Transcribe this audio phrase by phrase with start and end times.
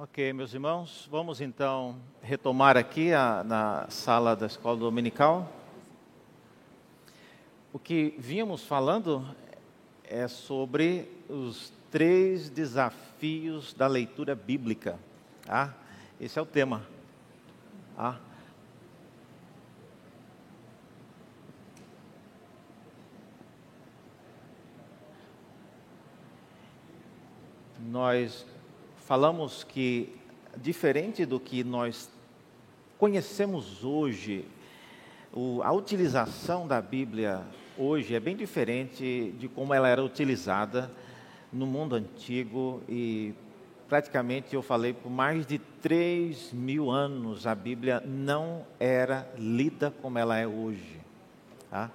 [0.00, 5.50] Ok, meus irmãos, vamos então retomar aqui a, na sala da escola dominical.
[7.72, 9.26] O que vínhamos falando
[10.04, 14.96] é sobre os três desafios da leitura bíblica.
[15.48, 15.72] Ah,
[16.20, 16.86] esse é o tema.
[17.96, 18.18] Ah.
[27.80, 28.46] Nós
[29.08, 30.14] falamos que,
[30.54, 32.10] diferente do que nós
[32.98, 34.44] conhecemos hoje,
[35.32, 37.40] o, a utilização da Bíblia
[37.78, 40.90] hoje é bem diferente de como ela era utilizada
[41.50, 43.32] no mundo antigo e
[43.88, 50.18] praticamente eu falei por mais de 3 mil anos a Bíblia não era lida como
[50.18, 51.00] ela é hoje.
[51.70, 51.90] Tá?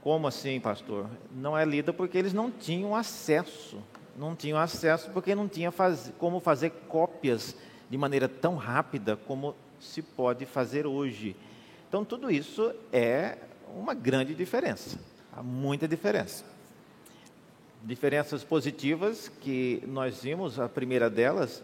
[0.00, 1.08] Como assim, pastor?
[1.32, 3.80] Não é lida porque eles não tinham acesso
[4.16, 7.56] não tinham acesso porque não tinha faz, como fazer cópias
[7.88, 11.36] de maneira tão rápida como se pode fazer hoje.
[11.88, 13.38] Então, tudo isso é
[13.76, 14.98] uma grande diferença,
[15.32, 16.44] há muita diferença.
[17.84, 21.62] Diferenças positivas que nós vimos, a primeira delas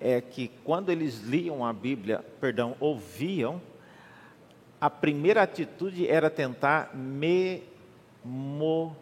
[0.00, 3.62] é que quando eles liam a Bíblia, perdão, ouviam,
[4.80, 8.96] a primeira atitude era tentar memorizar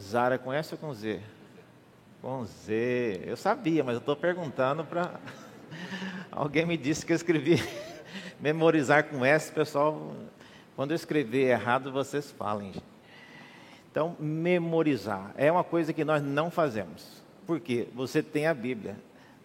[0.00, 1.20] Zara com S ou com Z?
[2.20, 3.22] Com Z.
[3.24, 5.14] Eu sabia, mas eu estou perguntando para.
[6.30, 7.56] Alguém me disse que eu escrevi
[8.40, 10.12] memorizar com S, pessoal.
[10.74, 12.72] Quando eu escrever errado, vocês falem.
[13.90, 17.22] Então, memorizar é uma coisa que nós não fazemos.
[17.46, 17.86] Por quê?
[17.94, 18.96] Você tem a Bíblia,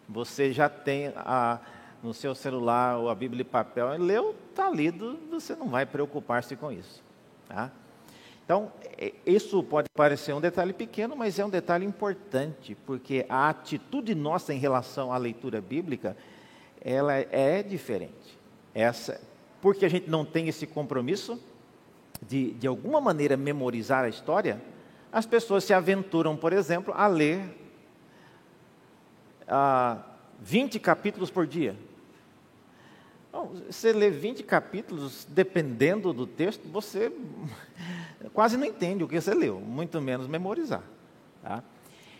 [0.08, 1.60] você já tem a,
[2.02, 6.56] no seu celular ou a Bíblia de papel, leu, está lido, você não vai preocupar-se
[6.56, 7.04] com isso.
[7.48, 7.70] Tá?
[8.50, 13.48] Então, é, isso pode parecer um detalhe pequeno, mas é um detalhe importante, porque a
[13.48, 16.18] atitude nossa em relação à leitura bíblica,
[16.82, 18.40] ela é diferente.
[18.74, 19.22] Essa,
[19.62, 21.40] porque a gente não tem esse compromisso
[22.28, 24.60] de, de alguma maneira, memorizar a história,
[25.12, 27.56] as pessoas se aventuram, por exemplo, a ler
[29.48, 30.02] ah,
[30.40, 31.76] 20 capítulos por dia.
[33.32, 37.12] Bom, você lê 20 capítulos, dependendo do texto, você
[38.34, 40.84] quase não entende o que você leu, muito menos memorizar.
[41.42, 41.64] Tá?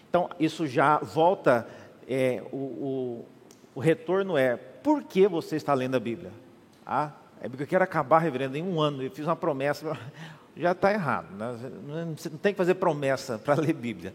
[0.10, 1.68] Então, isso já volta,
[2.08, 3.26] é, o, o,
[3.76, 6.32] o, retorno é, por que você está lendo a Bíblia?
[6.86, 7.12] Ah,
[7.42, 9.98] é porque eu quero acabar, reverendo, em um ano, eu fiz uma promessa,
[10.58, 11.36] já está errado.
[11.36, 12.14] Né?
[12.18, 14.14] Você não tem que fazer promessa para ler Bíblia.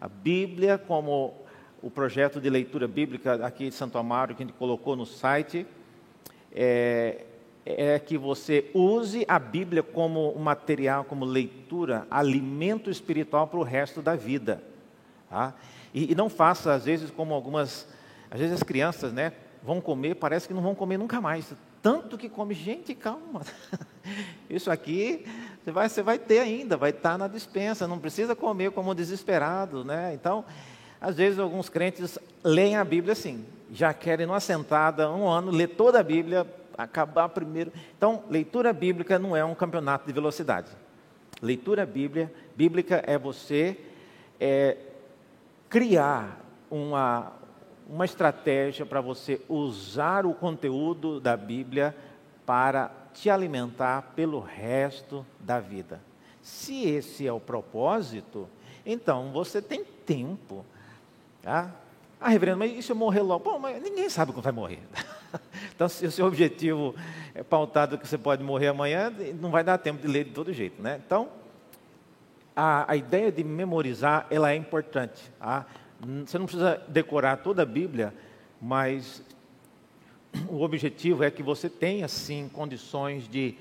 [0.00, 1.34] A Bíblia, como
[1.82, 5.66] o projeto de leitura bíblica aqui de Santo Amaro, que a gente colocou no site,
[6.52, 7.24] é,
[7.64, 13.62] é que você use a Bíblia como um material, como leitura, alimento espiritual para o
[13.62, 14.62] resto da vida.
[15.30, 15.54] Tá?
[15.92, 17.88] E, e, não faça, às vezes, como algumas,
[18.30, 19.32] às vezes as crianças, né,
[19.62, 21.54] vão comer, parece que não vão comer nunca mais.
[21.80, 23.42] Tanto que come, gente, calma.
[24.48, 25.24] Isso aqui
[25.64, 29.82] você vai, você vai ter ainda, vai estar na dispensa, não precisa comer como desesperado,
[29.82, 30.12] né?
[30.12, 30.44] Então,
[31.00, 35.68] às vezes alguns crentes leem a Bíblia assim, já querem numa sentada, um ano, ler
[35.68, 37.72] toda a Bíblia, acabar primeiro.
[37.96, 40.70] Então, leitura bíblica não é um campeonato de velocidade.
[41.42, 43.76] Leitura bíblia, bíblica é você
[44.40, 44.76] é,
[45.68, 46.40] criar
[46.70, 47.32] uma,
[47.88, 51.94] uma estratégia para você usar o conteúdo da Bíblia
[52.46, 56.00] para te alimentar pelo resto da vida.
[56.42, 58.48] Se esse é o propósito,
[58.84, 60.64] então você tem tempo.
[61.42, 61.70] Tá?
[62.20, 63.44] Ah, reverendo, mas e se eu morrer logo?
[63.44, 64.80] Bom, mas ninguém sabe quando vai morrer.
[65.74, 66.94] Então, se o seu objetivo
[67.34, 70.52] é pautado que você pode morrer amanhã, não vai dar tempo de ler de todo
[70.52, 71.00] jeito, né?
[71.04, 71.28] Então,
[72.54, 75.22] a, a ideia de memorizar, ela é importante.
[75.38, 75.66] Tá?
[76.24, 78.14] Você não precisa decorar toda a Bíblia,
[78.60, 79.22] mas
[80.48, 83.56] o objetivo é que você tenha, sim, condições de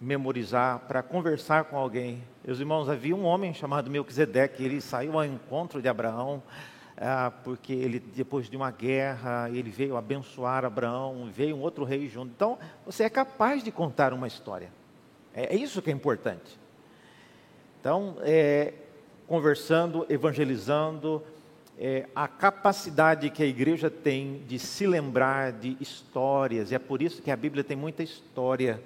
[0.00, 2.22] memorizar, para conversar com alguém.
[2.42, 6.42] Meus irmãos, havia um homem chamado Melquisedeque, ele saiu ao encontro de Abraão,
[7.00, 12.06] ah, porque ele, depois de uma guerra, ele veio abençoar Abraão, veio um outro rei
[12.06, 12.30] junto.
[12.30, 14.70] Então, você é capaz de contar uma história.
[15.34, 16.58] É, é isso que é importante.
[17.80, 18.74] Então, é,
[19.26, 21.22] conversando, evangelizando,
[21.78, 27.00] é, a capacidade que a igreja tem de se lembrar de histórias, e é por
[27.00, 28.82] isso que a Bíblia tem muita história,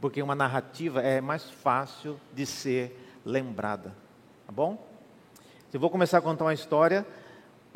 [0.00, 3.92] porque uma narrativa é mais fácil de ser lembrada.
[4.46, 4.86] Tá bom?
[5.72, 7.04] Eu vou começar a contar uma história,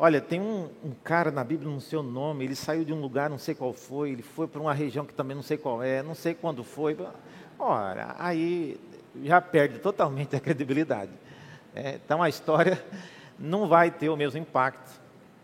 [0.01, 3.01] Olha, tem um, um, cara na Bíblia, não sei o nome, ele saiu de um
[3.01, 5.83] lugar, não sei qual foi, ele foi para uma região que também não sei qual
[5.83, 6.97] é, não sei quando foi.
[7.59, 8.79] Ora, aí
[9.25, 11.11] já perde totalmente a credibilidade.
[11.75, 12.81] É, então a história
[13.37, 14.89] não vai ter o mesmo impacto.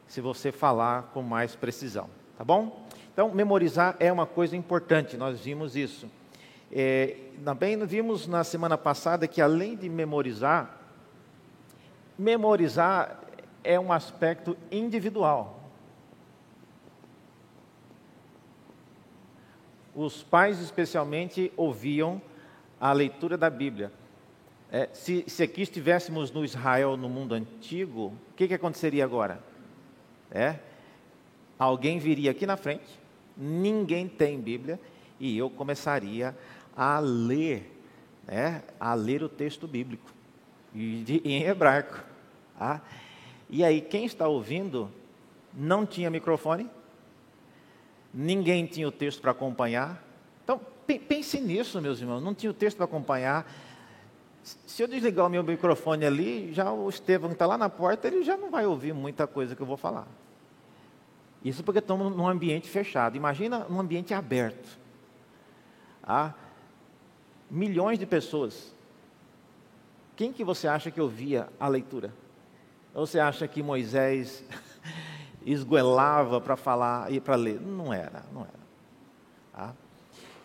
[0.08, 2.88] se você falar com mais precisão, tá bom?
[3.12, 6.10] Então, memorizar é uma coisa importante, nós vimos isso.
[6.72, 10.80] É, também vimos na semana passada que além de memorizar,
[12.18, 13.25] memorizar
[13.66, 15.60] é um aspecto individual.
[19.94, 22.22] Os pais, especialmente, ouviam
[22.80, 23.92] a leitura da Bíblia.
[24.72, 29.42] É, se, se, aqui estivéssemos no Israel, no mundo antigo, o que, que aconteceria agora?
[30.32, 30.60] É,
[31.58, 33.00] alguém viria aqui na frente,
[33.38, 34.80] ninguém tem Bíblia,
[35.20, 36.36] e eu começaria
[36.76, 37.72] a ler,
[38.28, 40.12] né, a ler o texto bíblico,
[40.74, 42.04] de, em hebraico.
[42.60, 42.82] Tá?
[43.50, 44.92] E aí, quem está ouvindo
[45.54, 46.70] não tinha microfone,
[48.14, 50.04] ninguém tinha o texto para acompanhar.
[50.44, 53.50] Então, pense nisso, meus irmãos, não tinha o texto para acompanhar.
[54.44, 58.08] Se eu desligar o meu microfone ali, já o Estevão que está lá na porta,
[58.08, 60.08] ele já não vai ouvir muita coisa que eu vou falar.
[61.44, 63.16] Isso porque estamos num ambiente fechado.
[63.16, 64.80] Imagina um ambiente aberto.
[66.04, 66.34] Ah,
[67.50, 68.74] milhões de pessoas.
[70.16, 72.14] Quem que você acha que ouvia a leitura?
[72.96, 74.42] Ou você acha que Moisés
[75.46, 77.60] esgoelava para falar e para ler?
[77.60, 78.66] Não era, não era.
[79.54, 79.74] Ah.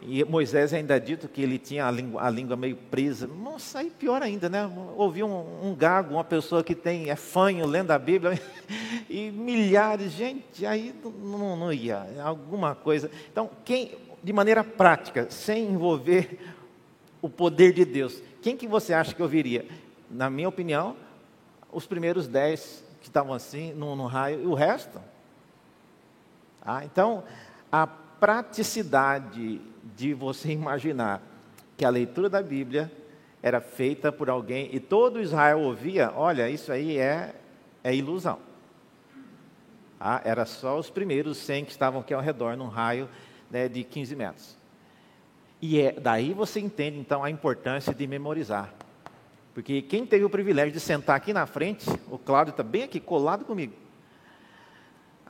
[0.03, 3.27] E Moisés ainda é dito que ele tinha a língua, a língua meio presa.
[3.27, 4.69] Nossa, aí pior ainda, né?
[4.97, 8.41] Ouvi um, um, gago, uma pessoa que tem, é fanho lendo a Bíblia,
[9.09, 13.11] e milhares, gente, aí não, não ia, alguma coisa.
[13.31, 13.93] Então, quem,
[14.25, 16.39] de maneira prática, sem envolver
[17.21, 19.67] o poder de Deus, quem que você acha que ouviria?
[20.11, 20.97] Na minha opinião,
[21.73, 25.01] os primeiros dez que estavam assim, no, no raio, e o resto.
[26.63, 27.25] Ah, então,
[27.73, 29.61] a praticidade
[29.97, 31.23] de você imaginar
[31.77, 32.93] que a leitura da Bíblia
[33.43, 37.35] era feita por alguém e todo Israel ouvia, olha, isso aí é,
[37.83, 38.39] é ilusão.
[39.99, 43.09] Ah, era só os primeiros 100 que estavam aqui ao redor, num raio
[43.51, 44.57] né, de 15 metros.
[45.61, 48.73] E é, daí você entende então a importância de memorizar.
[49.55, 53.01] Porque quem teve o privilégio de sentar aqui na frente, o Cláudio está bem aqui,
[53.01, 53.75] colado comigo.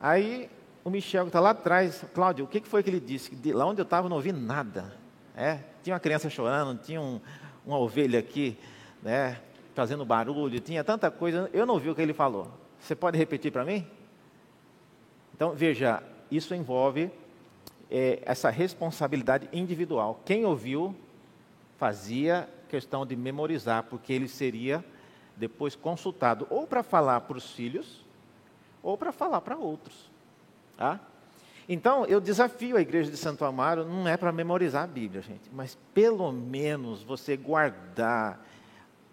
[0.01, 0.51] Aí
[0.85, 3.35] o Michel que está lá atrás, Cláudio, o que foi que ele disse?
[3.35, 4.95] De lá onde eu estava não ouvi nada.
[5.37, 7.21] É, tinha uma criança chorando, tinha um,
[7.65, 8.59] uma ovelha aqui,
[9.03, 9.41] né,
[9.75, 12.49] fazendo barulho, tinha tanta coisa, eu não ouvi o que ele falou.
[12.79, 13.87] Você pode repetir para mim?
[15.35, 17.11] Então, veja, isso envolve
[17.91, 20.21] é, essa responsabilidade individual.
[20.25, 20.95] Quem ouviu
[21.79, 24.85] fazia questão de memorizar, porque ele seria
[25.37, 28.05] depois consultado ou para falar para os filhos
[28.83, 30.11] ou para falar para outros.
[30.77, 31.01] Tá?
[31.69, 35.51] Então, eu desafio a igreja de Santo Amaro, não é para memorizar a Bíblia, gente,
[35.53, 38.45] mas pelo menos você guardar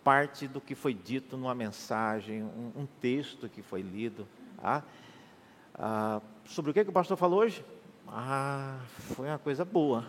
[0.03, 4.27] parte do que foi dito numa mensagem, um, um texto que foi lido.
[4.62, 4.83] Tá?
[5.75, 7.63] Ah, sobre o que, que o pastor falou hoje?
[8.07, 8.80] Ah,
[9.15, 10.06] foi uma coisa boa.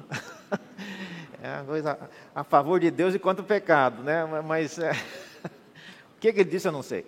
[1.42, 1.98] é coisa
[2.34, 4.24] a favor de Deus e contra o pecado, né?
[4.44, 4.92] Mas é,
[6.16, 7.06] o que, que ele disse eu não sei.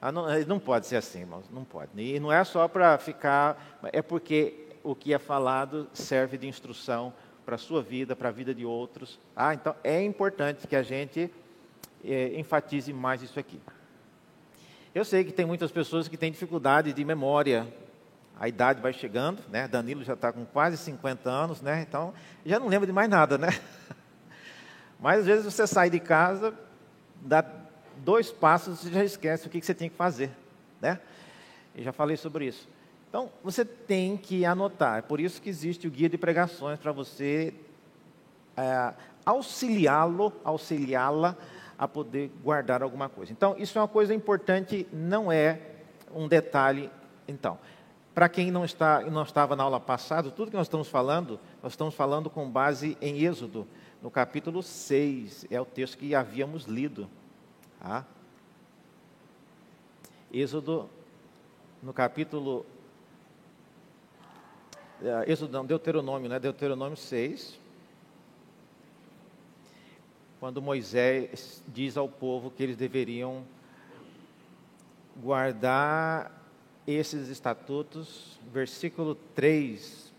[0.00, 1.90] Ah, não, não pode ser assim, irmãos, não pode.
[1.96, 7.12] E não é só para ficar, é porque o que é falado serve de instrução
[7.44, 9.18] para a sua vida, para a vida de outros.
[9.34, 11.30] Ah, então é importante que a gente
[12.04, 13.60] é, enfatize mais isso aqui.
[14.94, 17.66] Eu sei que tem muitas pessoas que têm dificuldade de memória,
[18.42, 19.68] a idade vai chegando, né?
[19.68, 21.86] Danilo já está com quase 50 anos, né?
[21.88, 22.12] Então,
[22.44, 23.50] já não lembra de mais nada, né?
[24.98, 26.52] Mas às vezes você sai de casa,
[27.20, 27.44] dá
[27.98, 30.28] dois passos e já esquece o que você tinha que fazer,
[30.80, 30.98] né?
[31.72, 32.68] Eu já falei sobre isso.
[33.08, 34.98] Então, você tem que anotar.
[34.98, 37.54] É por isso que existe o guia de pregações para você
[38.56, 38.92] é,
[39.24, 41.36] auxiliá-lo, auxiliá-la
[41.78, 43.30] a poder guardar alguma coisa.
[43.30, 45.60] Então, isso é uma coisa importante, não é
[46.12, 46.90] um detalhe.
[47.28, 47.56] Então,
[48.14, 51.72] para quem não, está, não estava na aula passada, tudo que nós estamos falando, nós
[51.72, 53.66] estamos falando com base em Êxodo,
[54.02, 57.08] no capítulo 6, é o texto que havíamos lido.
[57.80, 58.04] Tá?
[60.32, 60.90] Êxodo,
[61.82, 62.66] no capítulo.
[65.00, 66.38] É, Êxodo não, Deuteronômio, né?
[66.38, 67.58] Deuteronômio 6.
[70.40, 73.44] Quando Moisés diz ao povo que eles deveriam
[75.16, 76.41] guardar
[76.86, 80.12] esses estatutos, versículo 3,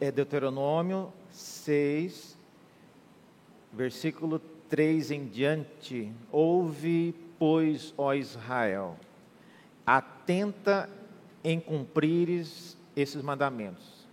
[0.00, 2.36] é Deuteronômio 6,
[3.72, 6.12] versículo 3 em diante.
[6.32, 8.96] Ouve, pois, ó Israel,
[9.84, 10.88] atenta
[11.44, 14.06] em cumprires esses mandamentos,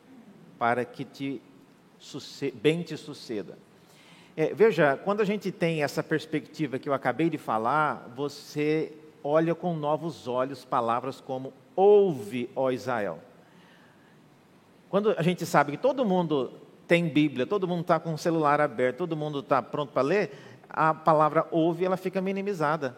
[0.59, 1.41] para que te
[2.55, 3.57] bem te suceda.
[4.35, 8.91] É, veja, quando a gente tem essa perspectiva que eu acabei de falar, você
[9.23, 13.19] olha com novos olhos palavras como ouve, ó Israel.
[14.89, 16.51] Quando a gente sabe que todo mundo
[16.87, 20.31] tem Bíblia, todo mundo está com o celular aberto, todo mundo está pronto para ler,
[20.69, 22.95] a palavra ouve ela fica minimizada.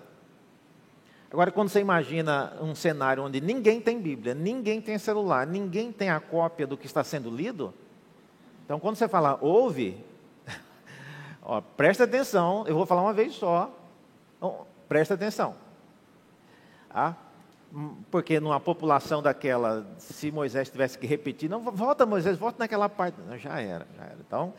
[1.32, 6.10] Agora, quando você imagina um cenário onde ninguém tem Bíblia, ninguém tem celular, ninguém tem
[6.10, 7.74] a cópia do que está sendo lido,
[8.64, 9.98] então quando você fala ouve,
[11.44, 13.72] ó, presta atenção, eu vou falar uma vez só,
[14.38, 15.65] então, presta atenção.
[16.98, 17.14] Ah,
[18.10, 23.20] porque numa população daquela, se Moisés tivesse que repetir, não, volta Moisés, volta naquela parte.
[23.28, 24.18] Não, já era, já era.
[24.26, 24.54] Então,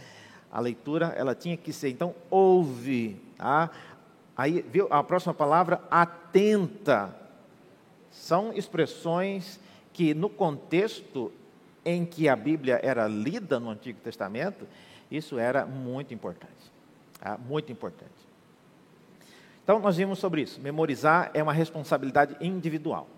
[0.52, 3.18] a leitura, ela tinha que ser, então, ouve.
[3.38, 3.70] Tá?
[4.36, 7.16] Aí, viu, a próxima palavra, atenta.
[8.10, 9.58] São expressões
[9.94, 11.32] que, no contexto
[11.86, 14.68] em que a Bíblia era lida no Antigo Testamento,
[15.10, 16.52] isso era muito importante.
[17.18, 17.38] Tá?
[17.38, 18.15] Muito importante.
[19.66, 20.60] Então, nós vimos sobre isso.
[20.60, 23.08] Memorizar é uma responsabilidade individual.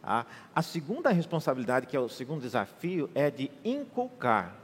[0.00, 0.24] Tá?
[0.54, 4.54] A segunda responsabilidade, que é o segundo desafio, é de inculcar.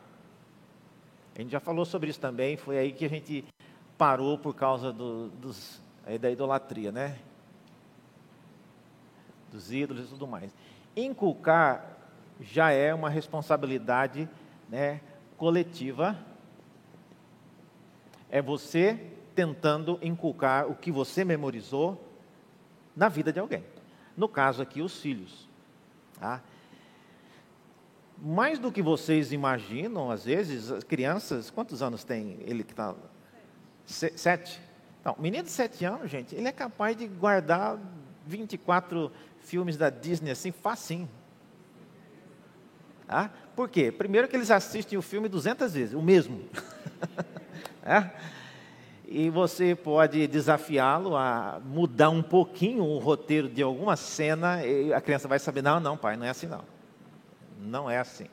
[1.34, 3.44] A gente já falou sobre isso também, foi aí que a gente
[3.98, 5.82] parou por causa do, dos,
[6.20, 7.18] da idolatria, né?
[9.50, 10.54] Dos ídolos e tudo mais.
[10.94, 11.84] Inculcar
[12.40, 14.28] já é uma responsabilidade
[14.68, 15.00] né,
[15.36, 16.16] coletiva.
[18.30, 22.02] É você tentando inculcar o que você memorizou
[22.96, 23.64] na vida de alguém.
[24.16, 25.48] No caso aqui, os filhos.
[26.18, 26.40] Tá?
[28.18, 32.94] Mais do que vocês imaginam, às vezes, as crianças, quantos anos tem ele que está?
[33.84, 34.60] Sete?
[35.04, 37.78] Não, menino de sete anos, gente, ele é capaz de guardar
[38.26, 41.10] 24 filmes da Disney assim, facinho.
[43.06, 43.92] Ah, por quê?
[43.92, 46.48] Primeiro que eles assistem o filme 200 vezes, o mesmo.
[47.84, 48.10] é?
[49.06, 55.00] E você pode desafiá-lo a mudar um pouquinho o roteiro de alguma cena, e a
[55.00, 56.64] criança vai saber, não, não, pai, não é assim não.
[57.60, 58.26] Não é assim.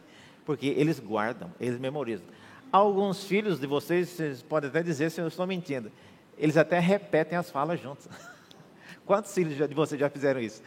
[0.46, 2.26] Porque eles guardam, eles memorizam.
[2.72, 5.92] Alguns filhos de vocês, vocês podem até dizer se eu estou mentindo,
[6.38, 8.08] eles até repetem as falas juntos.
[9.06, 10.64] Quantos filhos de vocês já fizeram isso?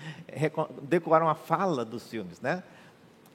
[0.82, 2.62] Decoraram a fala dos filmes, né?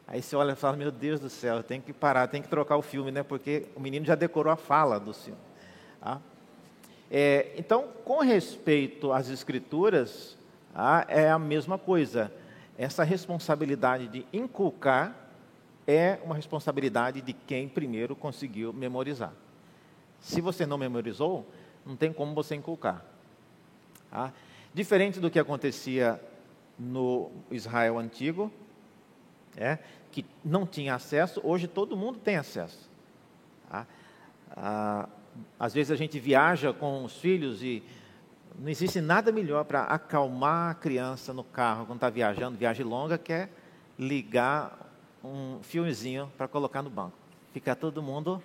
[0.08, 2.78] Aí você olha e fala, meu Deus do céu, tem que parar, tem que trocar
[2.78, 3.24] o filme, né?
[3.24, 5.40] Porque o menino já decorou a fala do filme.
[6.00, 6.20] Tá?
[7.12, 10.38] É, então, com respeito às escrituras,
[10.76, 12.32] ah, é a mesma coisa.
[12.78, 15.16] Essa responsabilidade de inculcar
[15.88, 19.34] é uma responsabilidade de quem primeiro conseguiu memorizar.
[20.22, 21.46] Se você não memorizou,
[21.86, 23.04] não tem como você inculcar.
[24.12, 24.32] Ah,
[24.74, 26.22] diferente do que acontecia
[26.78, 28.52] no Israel antigo,
[29.58, 29.80] é,
[30.12, 32.90] que não tinha acesso, hoje todo mundo tem acesso.
[33.70, 33.86] Ah,
[34.56, 35.10] ah,
[35.60, 37.84] às vezes a gente viaja com os filhos e
[38.58, 43.18] não existe nada melhor para acalmar a criança no carro quando está viajando, viagem longa,
[43.18, 43.50] que é
[43.98, 44.78] ligar
[45.24, 47.18] um filmezinho para colocar no banco.
[47.54, 48.42] Fica todo mundo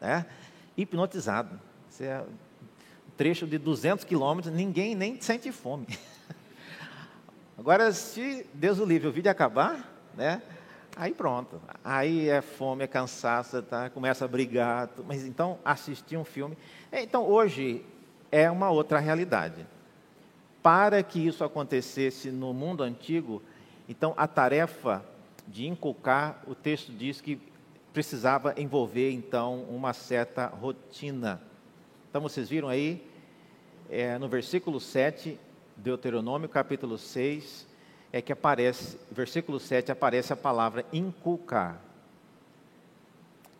[0.00, 0.26] né,
[0.76, 1.58] hipnotizado.
[1.88, 5.86] Você é um trecho de 200 quilômetros, ninguém nem sente fome.
[7.58, 10.42] Agora, se Deus o livre, o vídeo acabar, né?
[10.96, 11.60] Aí pronto.
[11.84, 13.90] Aí é fome, é cansaço, tá?
[13.90, 14.88] começa a brigar.
[15.06, 16.56] Mas então, assistir um filme.
[16.90, 17.84] É, então, hoje
[18.32, 19.66] é uma outra realidade.
[20.62, 23.42] Para que isso acontecesse no mundo antigo,
[23.86, 25.04] então a tarefa
[25.46, 27.38] de inculcar, o texto diz que
[27.92, 31.40] precisava envolver então uma certa rotina.
[32.08, 33.06] Então vocês viram aí,
[33.88, 35.38] é, no versículo 7,
[35.76, 37.65] Deuteronômio capítulo 6,
[38.16, 41.78] é que aparece, versículo 7, aparece a palavra inculcar.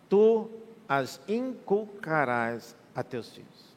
[0.09, 0.49] Tu
[0.89, 3.77] as inculcarás a teus filhos.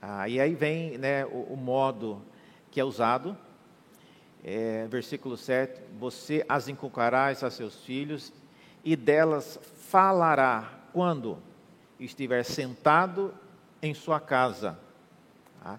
[0.00, 2.22] Ah, e aí vem né, o, o modo
[2.70, 3.36] que é usado,
[4.42, 8.32] é, versículo 7, você as inculcarás a seus filhos
[8.82, 9.58] e delas
[9.90, 11.38] falará quando
[12.00, 13.34] estiver sentado
[13.82, 14.78] em sua casa.
[15.62, 15.78] Tá?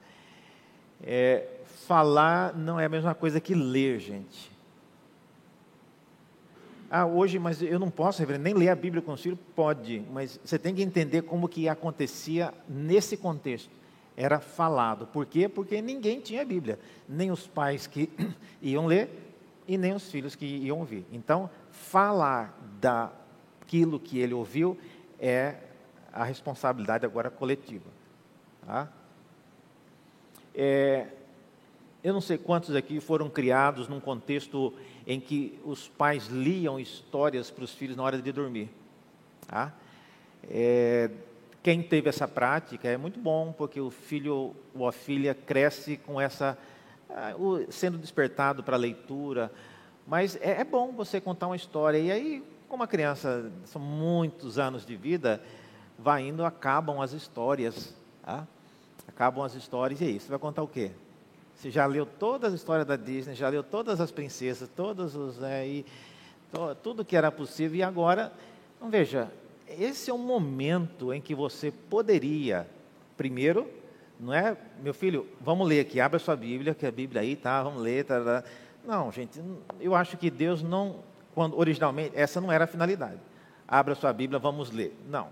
[1.01, 4.55] É, falar não é a mesma coisa que ler, gente.
[6.89, 9.37] Ah, hoje, mas eu não posso, reverendo, nem ler a Bíblia com o filho?
[9.55, 13.69] Pode, mas você tem que entender como que acontecia nesse contexto.
[14.15, 15.05] Era falado.
[15.07, 15.49] Por quê?
[15.49, 16.79] Porque ninguém tinha Bíblia.
[17.09, 18.09] Nem os pais que
[18.61, 19.09] iam ler
[19.67, 21.05] e nem os filhos que iam ouvir.
[21.11, 24.77] Então, falar daquilo que ele ouviu
[25.19, 25.55] é
[26.13, 27.89] a responsabilidade agora coletiva.
[28.65, 28.87] Tá?
[30.53, 31.07] É,
[32.05, 34.71] eu não sei quantos aqui foram criados num contexto
[35.07, 38.69] em que os pais liam histórias para os filhos na hora de dormir.
[39.47, 39.73] Tá?
[40.47, 41.09] É,
[41.63, 46.21] quem teve essa prática é muito bom, porque o filho ou a filha cresce com
[46.21, 46.55] essa
[47.09, 47.33] ah,
[47.69, 49.51] sendo despertado para a leitura.
[50.05, 51.97] Mas é, é bom você contar uma história.
[51.97, 55.41] E aí, como a criança, são muitos anos de vida,
[55.97, 57.95] vai indo, acabam as histórias.
[58.21, 58.47] Tá?
[59.07, 60.91] Acabam as histórias, e aí, você vai contar o quê?
[61.65, 65.41] Você já leu todas as histórias da Disney, já leu todas as princesas, todos os.
[65.41, 65.83] É, e,
[66.51, 68.31] to, tudo que era possível, e agora,
[68.77, 69.31] então veja,
[69.67, 72.67] esse é um momento em que você poderia,
[73.17, 73.67] primeiro,
[74.19, 77.63] não é, meu filho, vamos ler aqui, abra sua Bíblia, que a Bíblia aí tá,
[77.63, 78.05] vamos ler.
[78.85, 79.41] Não, gente,
[79.79, 80.97] eu acho que Deus não,
[81.33, 83.19] quando originalmente, essa não era a finalidade.
[83.67, 84.95] Abra sua Bíblia, vamos ler.
[85.09, 85.29] Não.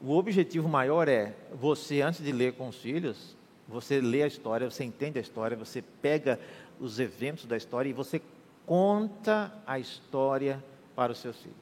[0.00, 3.36] O objetivo maior é você, antes de ler com os filhos,
[3.68, 6.40] você lê a história, você entende a história, você pega
[6.80, 8.22] os eventos da história e você
[8.66, 10.62] conta a história
[10.96, 11.56] para os seus filhos.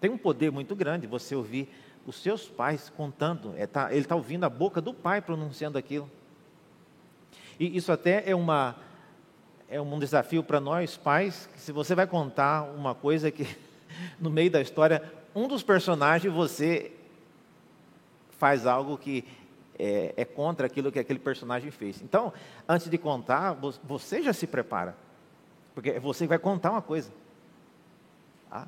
[0.00, 1.68] Tem um poder muito grande você ouvir
[2.06, 6.08] os seus pais contando, é, tá, ele está ouvindo a boca do pai pronunciando aquilo.
[7.58, 8.76] E isso até é, uma,
[9.68, 13.46] é um desafio para nós pais, se você vai contar uma coisa que
[14.20, 15.02] no meio da história,
[15.34, 16.92] um dos personagens você
[18.38, 19.24] faz algo que
[19.78, 22.00] é, é, contra aquilo que aquele personagem fez.
[22.02, 22.32] Então,
[22.68, 24.96] antes de contar, você já se prepara,
[25.74, 27.10] porque você vai contar uma coisa.
[28.50, 28.66] Tá?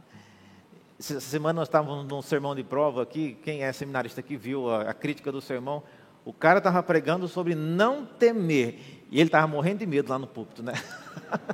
[0.99, 4.91] Essa semana nós estávamos num sermão de prova aqui, quem é seminarista aqui viu a,
[4.91, 5.83] a crítica do sermão,
[6.25, 10.27] o cara estava pregando sobre não temer, e ele estava morrendo de medo lá no
[10.27, 10.73] púlpito, né?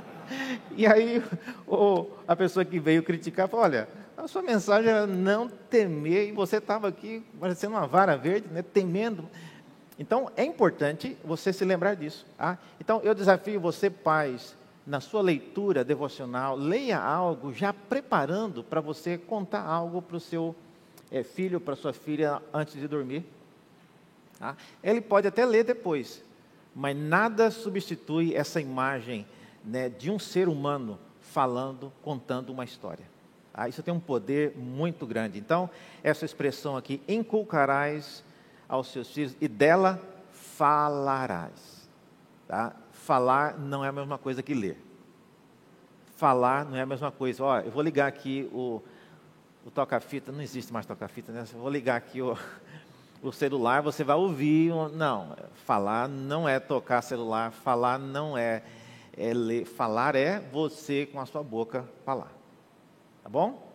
[0.75, 1.23] e aí
[1.67, 6.31] o, a pessoa que veio criticar falou, olha, a sua mensagem era não temer, e
[6.31, 9.27] você estava aqui parecendo uma vara verde, né, temendo.
[9.97, 12.25] Então, é importante você se lembrar disso.
[12.37, 12.57] Tá?
[12.79, 14.55] Então, eu desafio você, pais,
[14.85, 20.55] na sua leitura devocional, leia algo já preparando para você contar algo para o seu
[21.11, 23.25] é, filho, para sua filha, antes de dormir.
[24.39, 24.57] Tá?
[24.83, 26.23] Ele pode até ler depois,
[26.75, 29.25] mas nada substitui essa imagem
[29.63, 33.12] né, de um ser humano falando, contando uma história.
[33.53, 35.37] Ah, isso tem um poder muito grande.
[35.37, 35.69] Então,
[36.03, 38.23] essa expressão aqui, inculcarás
[38.67, 40.01] aos seus filhos e dela
[40.31, 41.87] falarás.
[42.47, 42.75] Tá?
[42.91, 44.77] Falar não é a mesma coisa que ler.
[46.15, 47.43] Falar não é a mesma coisa.
[47.43, 48.81] Ó, eu vou ligar aqui o,
[49.65, 51.45] o toca-fita, não existe mais toca-fita, né?
[51.53, 52.35] Eu vou ligar aqui o,
[53.21, 54.71] o celular, você vai ouvir.
[54.93, 58.63] Não, falar não é tocar celular, falar não é,
[59.15, 59.65] é ler.
[59.65, 62.42] Falar é você com a sua boca falar.
[63.23, 63.71] Tá bom?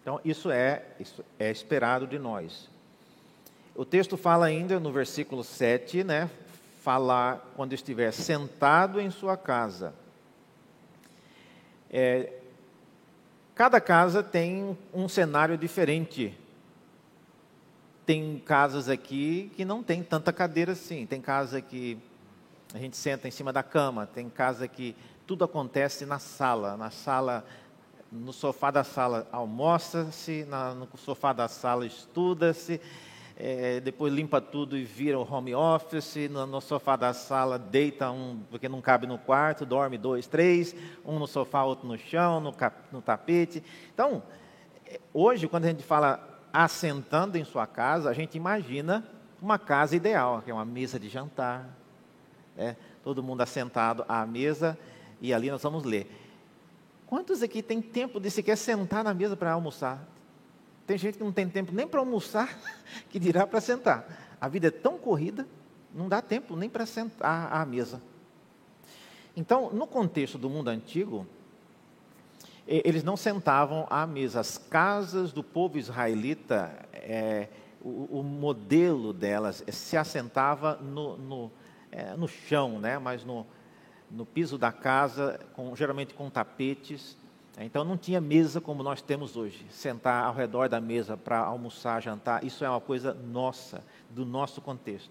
[0.00, 2.70] Então, isso é, isso é esperado de nós.
[3.74, 6.30] O texto fala ainda no versículo 7, né?
[6.80, 9.92] Falar quando estiver sentado em sua casa.
[11.90, 12.32] É,
[13.54, 16.36] cada casa tem um cenário diferente.
[18.06, 21.04] Tem casas aqui que não tem tanta cadeira assim.
[21.04, 21.98] Tem casa que
[22.72, 24.06] a gente senta em cima da cama.
[24.06, 24.96] Tem casa que
[25.26, 26.76] tudo acontece na sala.
[26.76, 27.44] Na sala
[28.10, 32.80] no sofá da sala almoça-se, no sofá da sala estuda-se,
[33.40, 38.10] é, depois limpa tudo e vira o home office, no, no, sofá da sala deita
[38.10, 42.40] um, porque não cabe no quarto, dorme dois, três, um no sofá, outro no chão,
[42.40, 43.62] no, cap, no tapete.
[43.94, 44.24] Então,
[44.86, 49.06] é, hoje, quando a gente fala assentando em sua casa, a gente imagina
[49.40, 51.68] uma casa ideal, que é uma mesa de jantar,
[52.56, 52.76] né?
[53.04, 54.76] todo mundo assentado à mesa,
[55.20, 56.10] e ali nós vamos ler.
[57.08, 60.06] Quantos aqui tem tempo de sequer sentar na mesa para almoçar?
[60.86, 62.54] Tem gente que não tem tempo nem para almoçar,
[63.08, 64.36] que dirá para sentar.
[64.38, 65.48] A vida é tão corrida,
[65.94, 68.02] não dá tempo nem para sentar à mesa.
[69.34, 71.26] Então, no contexto do mundo antigo,
[72.66, 74.40] eles não sentavam à mesa.
[74.40, 77.48] As casas do povo israelita, é,
[77.80, 81.50] o, o, modelo delas se assentava no, no,
[81.90, 82.98] é, no chão, né?
[82.98, 83.46] mas no,
[84.10, 87.16] no piso da casa, com, geralmente com tapetes.
[87.60, 92.00] Então não tinha mesa como nós temos hoje, sentar ao redor da mesa para almoçar,
[92.00, 92.44] jantar.
[92.44, 95.10] Isso é uma coisa nossa, do nosso contexto.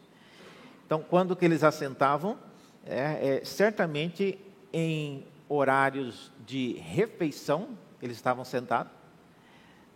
[0.85, 2.37] Então, quando que eles assentavam?
[2.85, 4.39] É, é, certamente
[4.71, 8.93] em horários de refeição, eles estavam sentados.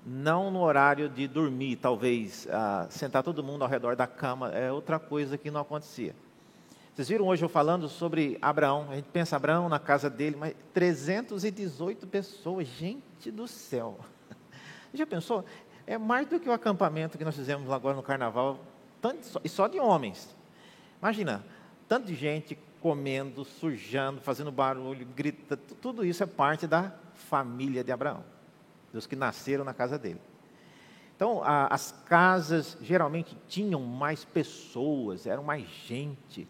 [0.06, 4.72] Não no horário de dormir, talvez, ah, sentar todo mundo ao redor da cama, é
[4.72, 6.16] outra coisa que não acontecia.
[7.02, 8.86] Vocês viram hoje eu falando sobre Abraão?
[8.92, 13.98] A gente pensa Abraão na casa dele, mas 318 pessoas, gente do céu.
[14.94, 15.44] Já pensou?
[15.88, 18.60] É mais do que o acampamento que nós fizemos agora no carnaval,
[19.02, 20.38] tanto, e só de homens.
[21.02, 21.44] Imagina,
[21.88, 27.92] tanto de gente comendo, sujando, fazendo barulho, grita, tudo isso é parte da família de
[27.92, 28.24] Abraão,
[28.94, 30.22] dos que nasceram na casa dele.
[31.16, 36.48] Então, a, as casas geralmente tinham mais pessoas, eram mais gente.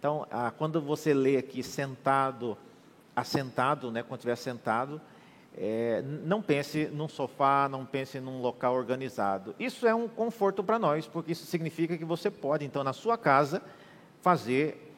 [0.00, 2.56] Então, ah, quando você lê aqui sentado,
[3.14, 4.98] assentado, né, quando estiver sentado,
[5.54, 9.54] é, não pense num sofá, não pense num local organizado.
[9.60, 13.18] Isso é um conforto para nós, porque isso significa que você pode, então, na sua
[13.18, 13.60] casa,
[14.22, 14.90] fazer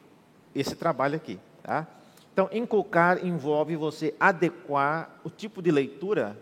[0.55, 1.37] esse trabalho aqui.
[1.61, 1.85] Tá?
[2.31, 6.39] Então, inculcar envolve você adequar o tipo de leitura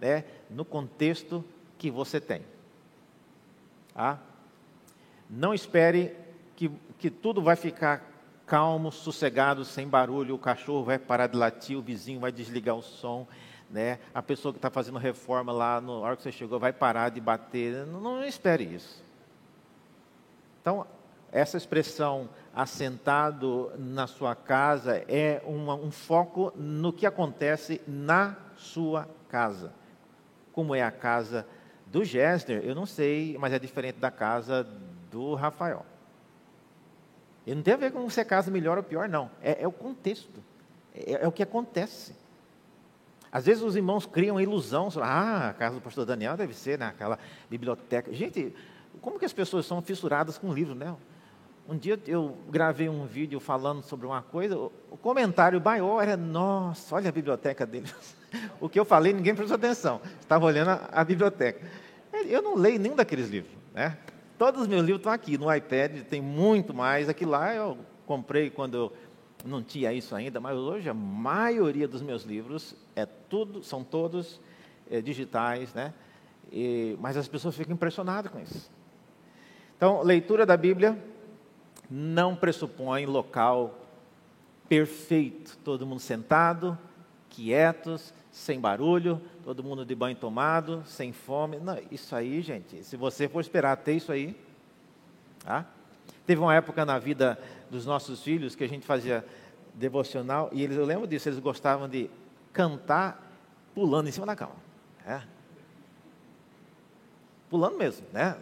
[0.00, 1.44] né, no contexto
[1.78, 2.42] que você tem.
[3.94, 4.18] Tá?
[5.30, 6.16] Não espere
[6.62, 8.08] que, que tudo vai ficar
[8.46, 12.82] calmo, sossegado, sem barulho, o cachorro vai parar de latir, o vizinho vai desligar o
[12.82, 13.26] som,
[13.68, 13.98] né?
[14.14, 17.20] a pessoa que está fazendo reforma lá, na hora que você chegou, vai parar de
[17.20, 17.86] bater.
[17.86, 19.02] Não, não espere isso.
[20.60, 20.86] Então,
[21.32, 29.08] essa expressão assentado na sua casa é uma, um foco no que acontece na sua
[29.28, 29.72] casa.
[30.52, 31.46] Como é a casa
[31.86, 34.66] do Gessner, eu não sei, mas é diferente da casa
[35.10, 35.86] do Rafael.
[37.46, 39.30] E não tem a ver com se casa melhor ou pior, não.
[39.42, 40.42] É, é o contexto.
[40.94, 42.14] É, é, o que acontece.
[43.30, 44.88] Às vezes os irmãos criam ilusão.
[45.00, 47.18] Ah, a casa do pastor Daniel deve ser naquela
[47.50, 48.12] biblioteca.
[48.12, 48.54] Gente,
[49.00, 50.94] como que as pessoas são fissuradas com livro, né?
[51.68, 56.94] Um dia eu gravei um vídeo falando sobre uma coisa, o comentário maior era, nossa,
[56.94, 57.88] olha a biblioteca dele.
[58.60, 60.00] o que eu falei, ninguém prestou atenção.
[60.20, 61.64] Estava olhando a, a biblioteca.
[62.12, 63.96] Eu não leio nenhum daqueles livros, né?
[64.42, 67.08] Todos os meus livros estão aqui no iPad, tem muito mais.
[67.08, 68.92] Aqui lá eu comprei quando eu
[69.44, 74.40] não tinha isso ainda, mas hoje a maioria dos meus livros é tudo, são todos
[74.90, 75.94] é, digitais, né?
[76.50, 78.68] E, mas as pessoas ficam impressionadas com isso.
[79.76, 81.00] Então, leitura da Bíblia
[81.88, 83.78] não pressupõe local
[84.68, 86.76] perfeito, todo mundo sentado,
[87.30, 91.58] quietos, sem barulho, todo mundo de banho tomado, sem fome.
[91.58, 94.34] Não, isso aí, gente, se você for esperar ter isso aí.
[95.44, 95.66] Tá?
[96.26, 97.38] Teve uma época na vida
[97.70, 99.24] dos nossos filhos que a gente fazia
[99.74, 102.10] devocional e eles, eu lembro disso, eles gostavam de
[102.52, 103.30] cantar
[103.74, 104.56] pulando em cima da cama.
[105.06, 105.20] É.
[107.50, 108.36] Pulando mesmo, né?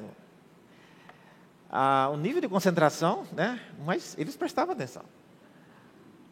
[1.68, 3.61] Ah, o nível de concentração, né?
[3.85, 5.05] Mas eles prestavam atenção.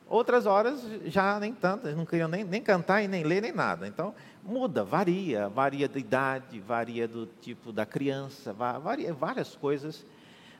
[0.08, 3.86] Outras horas já nem tantas, não queriam nem, nem cantar e nem ler nem nada.
[3.86, 10.06] Então, muda, varia, varia da idade, varia do tipo da criança, varia várias coisas.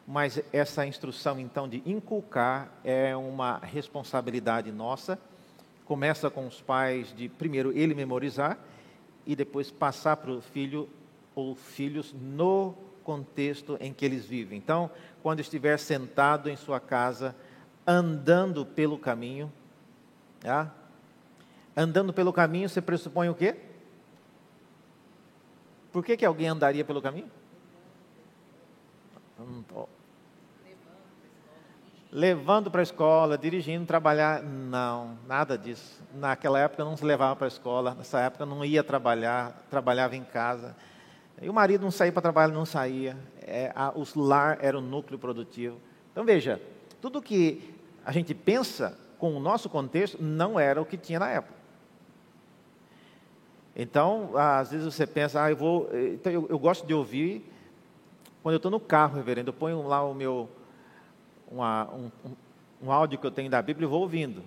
[0.07, 5.19] Mas essa instrução, então, de inculcar é uma responsabilidade nossa.
[5.87, 8.59] Começa com os pais de, primeiro, ele memorizar
[9.27, 10.89] e depois passar para o filho
[11.35, 14.59] ou filhos no contexto em que eles vivem.
[14.59, 14.91] Então,
[15.23, 17.35] quando estiver sentado em sua casa,
[17.89, 19.51] andando pelo caminho.
[20.41, 20.71] Tá?
[21.75, 23.57] Andando pelo caminho, você pressupõe o quê?
[25.91, 27.31] Por que, que alguém andaria pelo caminho?
[32.13, 34.43] Levando para a escola, dirigindo, trabalhar.
[34.43, 36.03] Não, nada disso.
[36.15, 40.25] Naquela época não se levava para a escola, nessa época não ia trabalhar, trabalhava em
[40.25, 40.77] casa.
[41.41, 43.17] E o marido não saía para trabalhar, não saía.
[43.41, 45.81] É, a, o lar era o núcleo produtivo.
[46.13, 46.61] Então veja,
[47.01, 47.78] tudo que
[48.09, 51.53] a gente pensa com o nosso contexto, não era o que tinha na época.
[53.77, 55.91] Então, às vezes você pensa, ah, eu vou.
[55.93, 57.45] Então eu, eu gosto de ouvir,
[58.43, 60.49] quando eu estou no carro, reverendo, eu ponho lá o meu.
[61.53, 62.11] Uma, um,
[62.83, 64.43] um, áudio que eu tenho da Bíblia e vou ouvindo.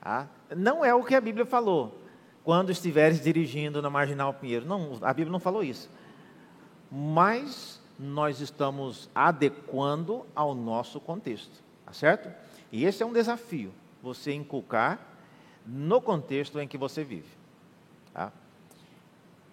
[0.00, 0.26] Tá?
[0.56, 2.00] Não é o que a Bíblia falou.
[2.42, 4.64] Quando estiveres dirigindo na Marginal Pinheiro.
[4.64, 5.90] Não, a Bíblia não falou isso.
[6.90, 11.62] Mas nós estamos adequando ao nosso contexto.
[11.84, 12.43] Tá certo?
[12.70, 13.72] E esse é um desafio,
[14.02, 14.98] você inculcar
[15.66, 17.28] no contexto em que você vive.
[18.12, 18.32] Tá?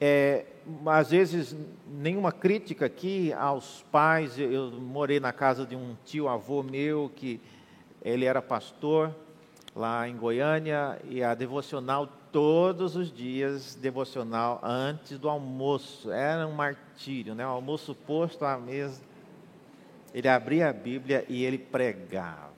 [0.03, 0.45] É,
[0.87, 1.55] às vezes,
[1.87, 4.37] nenhuma crítica aqui aos pais.
[4.39, 7.39] Eu morei na casa de um tio avô meu que
[8.03, 9.15] ele era pastor
[9.75, 16.11] lá em Goiânia e a devocional todos os dias, devocional antes do almoço.
[16.11, 17.45] Era um martírio, né?
[17.45, 19.01] O almoço posto à mesa.
[20.13, 22.50] Ele abria a Bíblia e ele pregava.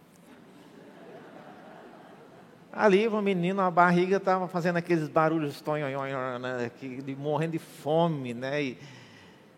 [2.76, 5.64] Ali, o menino, a barriga estava fazendo aqueles barulhos
[6.42, 8.64] né, de, morrendo de fome, né?
[8.64, 8.78] E,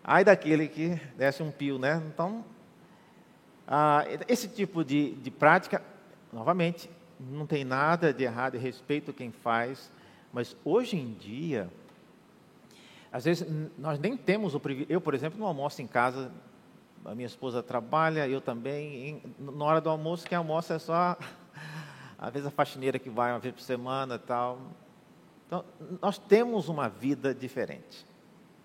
[0.04, 2.02] ai daquele que desce um pio, né?
[2.12, 2.44] Então,
[3.66, 5.80] ah, esse tipo de, de prática,
[6.30, 9.90] novamente, não tem nada de errado, respeito quem faz,
[10.30, 11.70] mas hoje em dia,
[13.10, 13.48] às vezes
[13.78, 14.92] nós nem temos o privilégio.
[14.92, 16.30] Eu, por exemplo, não almoço em casa,
[17.02, 19.22] a minha esposa trabalha, eu também.
[19.38, 21.16] na hora do almoço, quem almoça é só
[22.18, 24.58] às vezes a faxineira que vai uma vez por semana tal.
[25.46, 25.64] Então,
[26.00, 28.04] nós temos uma vida diferente.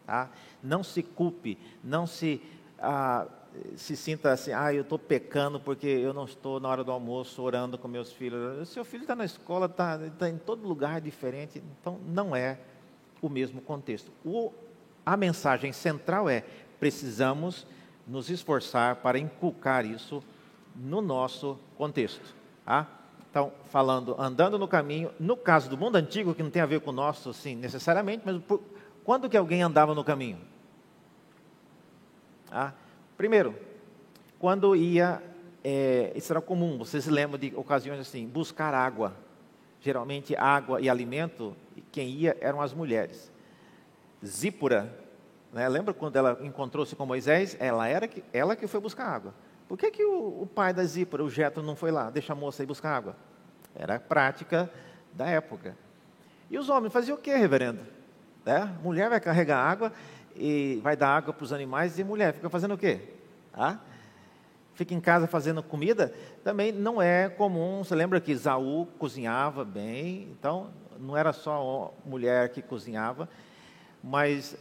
[0.05, 0.29] Tá?
[0.63, 2.41] Não se culpe, não se
[2.79, 3.27] ah,
[3.75, 7.41] se sinta assim, ah, eu estou pecando porque eu não estou na hora do almoço
[7.41, 8.69] orando com meus filhos.
[8.69, 12.57] Seu filho está na escola, está tá em todo lugar diferente, então não é
[13.21, 14.11] o mesmo contexto.
[14.25, 14.51] O,
[15.05, 16.43] a mensagem central é:
[16.79, 17.67] precisamos
[18.07, 20.23] nos esforçar para inculcar isso
[20.75, 22.33] no nosso contexto.
[22.65, 22.87] Tá?
[23.31, 26.81] Então, falando, andando no caminho, no caso do mundo antigo, que não tem a ver
[26.81, 28.61] com o nosso, sim, necessariamente, mas por,
[29.05, 30.37] quando que alguém andava no caminho?
[32.51, 32.73] Ah,
[33.17, 33.55] primeiro,
[34.37, 35.23] quando ia,
[35.63, 39.13] é, isso era comum, vocês lembram de ocasiões assim, buscar água.
[39.79, 41.55] Geralmente água e alimento,
[41.89, 43.31] quem ia eram as mulheres.
[44.23, 44.93] Zípora,
[45.53, 47.55] né, lembra quando ela encontrou-se com Moisés?
[47.61, 49.33] Ela era que, ela que foi buscar água.
[49.71, 52.35] Por que, que o, o pai da Zípora, o Jetro, não foi lá, deixa a
[52.35, 53.15] moça ir buscar água?
[53.73, 54.69] Era a prática
[55.13, 55.77] da época.
[56.49, 57.79] E os homens faziam o quê, reverendo?
[58.45, 59.93] É, mulher vai carregar água
[60.35, 63.13] e vai dar água para os animais e mulher fica fazendo o quê?
[64.73, 66.13] Fica em casa fazendo comida?
[66.43, 67.81] Também não é comum.
[67.81, 70.23] Você lembra que Isaú cozinhava bem?
[70.37, 73.29] Então, não era só mulher que cozinhava,
[74.03, 74.53] mas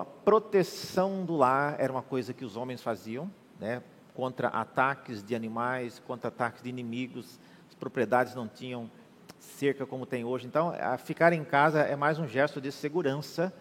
[0.00, 3.82] a proteção do lar era uma coisa que os homens faziam, né?
[4.16, 7.38] Contra ataques de animais, contra ataques de inimigos.
[7.68, 8.90] As propriedades não tinham
[9.38, 10.46] cerca como tem hoje.
[10.46, 10.72] Então,
[11.04, 13.52] ficar em casa é mais um gesto de segurança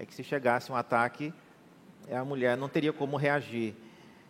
[0.00, 1.32] é que se chegasse um ataque,
[2.10, 3.74] a mulher não teria como reagir.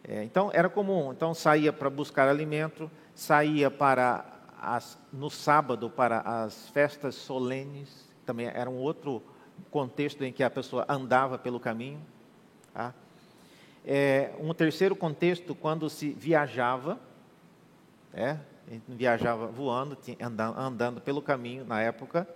[0.03, 1.13] É, então, era comum.
[1.13, 4.25] Então, saía para buscar alimento, saía para
[4.61, 9.23] as, no sábado para as festas solenes, também era um outro
[9.71, 12.01] contexto em que a pessoa andava pelo caminho.
[12.75, 12.93] Tá?
[13.85, 16.99] É, um terceiro contexto, quando se viajava,
[18.13, 18.37] é,
[18.89, 22.29] viajava voando, andando, andando pelo caminho na época,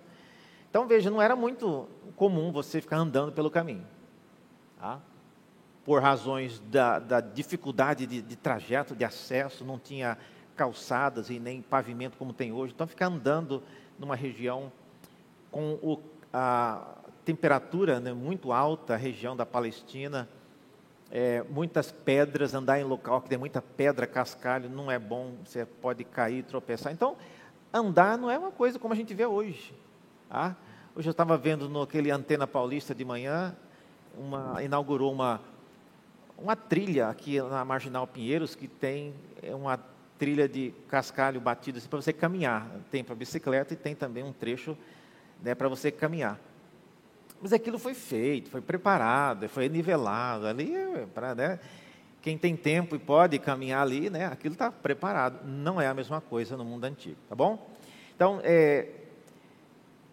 [0.75, 3.87] então veja, não era muito comum você ficar andando pelo caminho.
[4.81, 4.99] Tá?
[5.85, 10.19] Por razões da, da dificuldade de, de, trajeto, de acesso, não tinha
[10.57, 12.73] calçadas e nem pavimento como tem hoje.
[12.75, 13.63] Então ficar andando
[13.99, 14.73] numa região
[15.51, 16.03] com o,
[16.33, 20.29] a temperatura né, muito alta, a região da Palestina,
[21.17, 25.65] é, muitas pedras, andar em local que tem muita pedra, cascalho, não é bom, você
[25.65, 26.93] pode cair, tropeçar.
[26.93, 27.17] Então,
[27.73, 29.73] andar não é uma coisa como a gente vê hoje.
[30.29, 30.57] Ah,
[30.97, 33.55] hoje eu estava vendo no aquele Antena Paulista de manhã,
[34.19, 35.41] uma, inaugurou uma,
[36.37, 39.79] uma trilha aqui na Marginal Pinheiros, que tem é uma
[40.19, 42.69] trilha de cascalho batido assim, para você caminhar.
[42.91, 44.77] Tem para bicicleta e tem também um trecho
[45.41, 46.41] né, para você caminhar.
[47.45, 50.47] Mas aquilo foi feito, foi preparado, foi nivelado.
[50.47, 50.73] Ali,
[51.13, 51.61] para né,
[52.23, 55.47] quem tem tempo e pode caminhar ali, né, aquilo está preparado.
[55.47, 57.69] Não é a mesma coisa no mundo antigo, tá bom?
[58.17, 58.89] Então, é,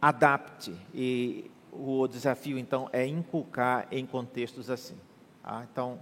[0.02, 0.76] adapte.
[0.94, 4.98] E o desafio, então, é inculcar em contextos assim.
[5.42, 5.66] Tá?
[5.72, 6.00] Então,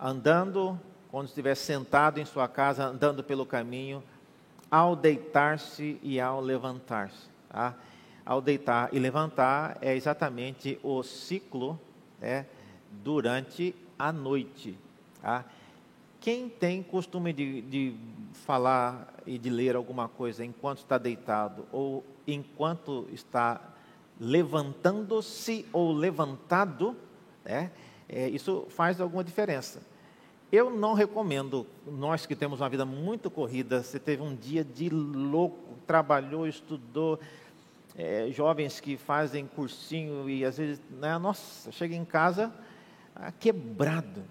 [0.00, 0.80] andando,
[1.10, 4.00] quando estiver sentado em sua casa, andando pelo caminho,
[4.70, 7.28] ao deitar-se e ao levantar-se.
[7.48, 7.74] Tá?
[8.26, 11.80] Ao deitar e levantar é exatamente o ciclo
[12.20, 12.44] né,
[12.90, 14.76] durante a noite.
[15.22, 15.44] Tá?
[16.20, 17.96] Quem tem costume de, de
[18.32, 23.60] falar e de ler alguma coisa enquanto está deitado ou enquanto está
[24.20, 26.96] levantando-se ou levantado,
[27.44, 27.70] né,
[28.08, 29.80] é, isso faz alguma diferença.
[30.50, 34.88] Eu não recomendo, nós que temos uma vida muito corrida, você teve um dia de
[34.88, 37.18] louco, trabalhou, estudou,
[37.96, 42.52] é, jovens que fazem cursinho e às vezes, né, nossa, chega em casa
[43.14, 44.22] ah, quebrado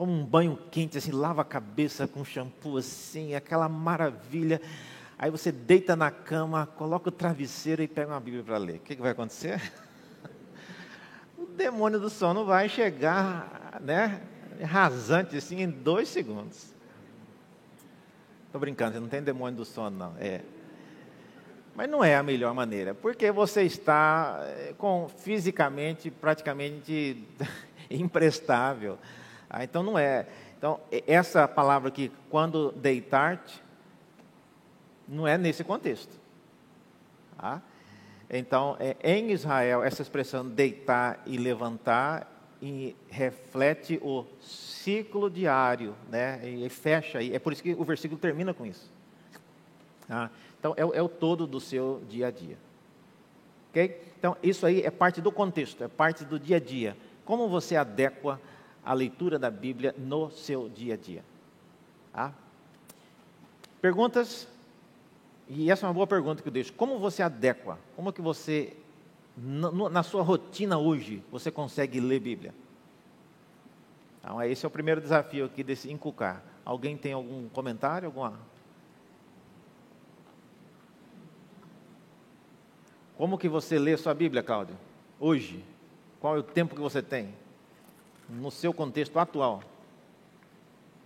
[0.00, 4.58] toma um banho quente, assim, lava a cabeça com shampoo, assim, aquela maravilha.
[5.18, 8.76] Aí você deita na cama, coloca o travesseiro e pega uma Bíblia para ler.
[8.76, 9.60] O que, que vai acontecer?
[11.36, 14.22] o demônio do sono vai chegar, né,
[14.62, 16.72] rasante, assim, em dois segundos.
[18.46, 20.14] Estou brincando, não tem demônio do sono, não.
[20.18, 20.40] É.
[21.80, 27.26] Mas não é a melhor maneira, porque você está eh, com fisicamente praticamente
[27.90, 28.98] imprestável.
[29.48, 30.26] Ah, então não é.
[30.58, 33.62] Então, essa palavra aqui, quando deitar-te,
[35.08, 36.12] não é nesse contexto.
[37.38, 37.62] Tá?
[38.28, 46.46] Então, é, em Israel, essa expressão deitar e levantar e reflete o ciclo diário, né?
[46.46, 47.34] E fecha aí.
[47.34, 48.92] É por isso que o versículo termina com isso.
[50.06, 50.30] Tá?
[50.60, 52.56] Então, é, é o todo do seu dia a dia.
[53.70, 54.00] Ok?
[54.18, 56.96] Então, isso aí é parte do contexto, é parte do dia a dia.
[57.24, 58.38] Como você adequa
[58.84, 61.24] a leitura da Bíblia no seu dia a dia.
[62.12, 62.32] Tá?
[63.80, 64.46] Perguntas?
[65.48, 66.72] E essa é uma boa pergunta que eu deixo.
[66.74, 67.78] Como você adequa?
[67.96, 68.76] Como que você,
[69.36, 72.54] na sua rotina hoje, você consegue ler Bíblia?
[74.18, 76.42] Então, esse é o primeiro desafio aqui desse inculcar.
[76.64, 78.06] Alguém tem algum comentário?
[78.06, 78.38] Alguma?
[83.20, 84.74] Como que você lê sua Bíblia, Cláudio?
[85.18, 85.62] Hoje?
[86.18, 87.34] Qual é o tempo que você tem?
[88.30, 89.62] No seu contexto atual?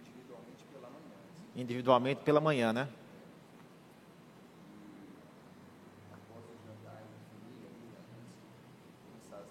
[0.06, 1.12] Individualmente pela manhã.
[1.56, 2.88] Individualmente pela manhã, né?
[6.12, 7.02] Após o jantar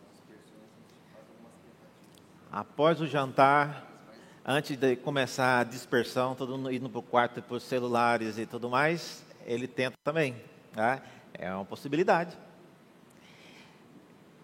[0.08, 1.88] tentativas.
[2.50, 3.88] Após o jantar,
[4.46, 8.46] antes de começar a dispersão, todo mundo indo para o quarto para os celulares e
[8.46, 10.42] tudo mais, ele tenta também.
[10.72, 11.02] Tá?
[11.34, 12.43] É uma possibilidade.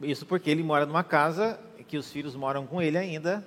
[0.01, 3.45] Isso porque ele mora numa casa que os filhos moram com ele ainda.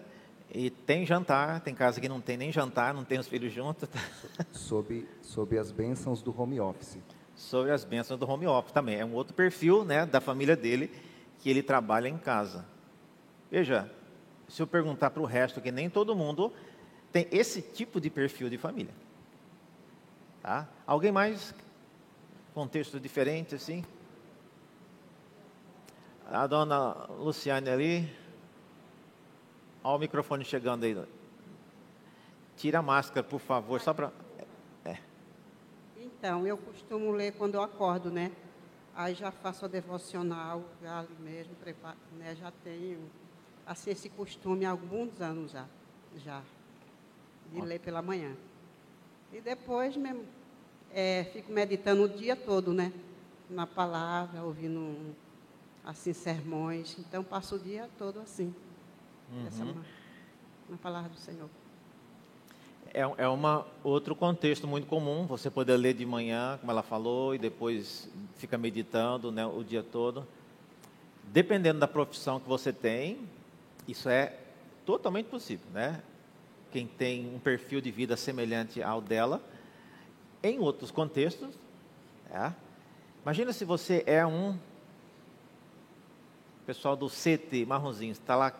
[0.54, 3.88] E tem jantar, tem casa que não tem nem jantar, não tem os filhos juntos.
[4.52, 6.98] Sob, sob as bênçãos do home office.
[7.34, 9.00] Sobre as bênçãos do home office também.
[9.00, 10.90] É um outro perfil né, da família dele
[11.38, 12.66] que ele trabalha em casa.
[13.50, 13.90] Veja,
[14.46, 16.52] se eu perguntar para o resto, que nem todo mundo
[17.10, 18.92] tem esse tipo de perfil de família.
[20.42, 20.68] Tá?
[20.86, 21.54] Alguém mais?
[22.52, 23.82] Contexto diferente assim?
[26.32, 28.10] A dona Luciane ali.
[29.84, 30.96] Olha o microfone chegando aí.
[32.56, 34.10] Tira a máscara, por favor, só para.
[35.94, 38.32] Então, eu costumo ler quando eu acordo, né?
[38.94, 42.34] Aí já faço a devocional, já ali mesmo, preparo, né?
[42.34, 43.10] Já tenho,
[43.66, 45.66] assim, esse costume há alguns anos já,
[46.16, 46.40] já,
[47.52, 47.64] de Ó.
[47.64, 48.34] ler pela manhã.
[49.30, 50.24] E depois mesmo,
[50.94, 52.90] é, fico meditando o dia todo, né?
[53.50, 55.14] Na palavra, ouvindo,
[55.84, 56.96] assim, sermões.
[56.98, 58.54] Então, passo o dia todo assim,
[59.30, 59.82] Uhum.
[60.68, 61.48] na palavra do Senhor.
[62.92, 67.34] É, é uma outro contexto muito comum, você poder ler de manhã, como ela falou,
[67.34, 70.26] e depois fica meditando né, o dia todo.
[71.24, 73.26] Dependendo da profissão que você tem,
[73.88, 74.36] isso é
[74.84, 76.02] totalmente possível, né?
[76.70, 79.42] Quem tem um perfil de vida semelhante ao dela,
[80.42, 81.54] em outros contextos,
[82.30, 82.52] é.
[83.22, 84.58] imagina se você é um
[86.66, 88.52] pessoal do CT Marronzinho, está lá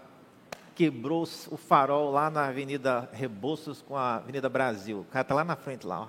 [0.75, 5.01] quebrou o farol lá na Avenida Rebouças com a Avenida Brasil.
[5.01, 6.03] O cara está lá na frente, lá.
[6.03, 6.09] Ó.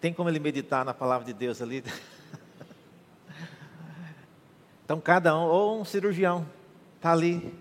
[0.00, 1.84] Tem como ele meditar na palavra de Deus ali?
[4.84, 6.46] Então, cada um, ou um cirurgião,
[6.96, 7.54] está ali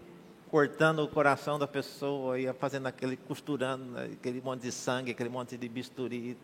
[0.50, 5.30] cortando o coração da pessoa e fazendo aquele, costurando né, aquele monte de sangue, aquele
[5.30, 6.38] monte de bisturi.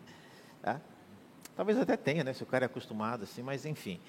[0.62, 0.80] Tá?
[1.54, 4.00] Talvez até tenha, né, se o cara é acostumado assim, mas enfim.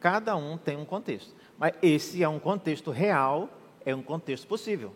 [0.00, 1.34] Cada um tem um contexto.
[1.58, 3.48] Mas esse é um contexto real,
[3.84, 4.92] é um contexto possível.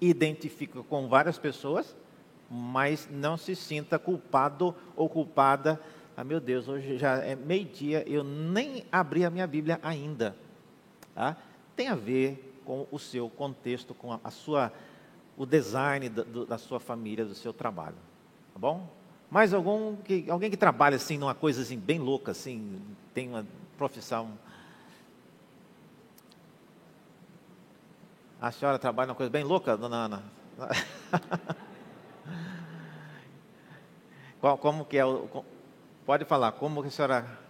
[0.00, 1.96] Identifica com várias pessoas,
[2.50, 5.80] mas não se sinta culpado ou culpada.
[6.16, 10.36] Ah, meu Deus, hoje já é meio-dia, eu nem abri a minha Bíblia ainda.
[11.14, 11.36] Tá?
[11.74, 14.72] Tem a ver com o seu contexto, com a, a sua,
[15.36, 17.96] o design da, do- da sua família, do seu trabalho.
[18.52, 18.88] Tá bom?
[19.30, 22.80] Mais algum que, alguém que trabalha assim numa coisa assim bem louca, assim,
[23.12, 23.44] tem uma
[23.76, 24.38] profissão.
[28.40, 30.22] A senhora trabalha numa coisa bem louca, dona Ana?
[34.40, 35.44] Qual, como que é o.
[36.04, 37.46] Pode falar, como que a senhora.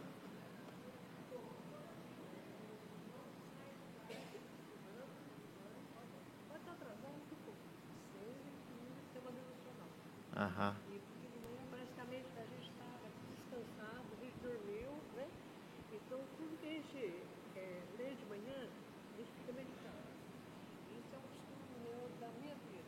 [10.37, 10.77] Aham.
[10.93, 15.27] E porque de manhã praticamente a gente estava descansado, a gente dormiu, né?
[15.91, 17.25] Então tudo que a gente
[17.57, 20.05] é, lê de manhã, a gente fica meditando.
[20.93, 22.85] Isso é um costume meu da minha vida.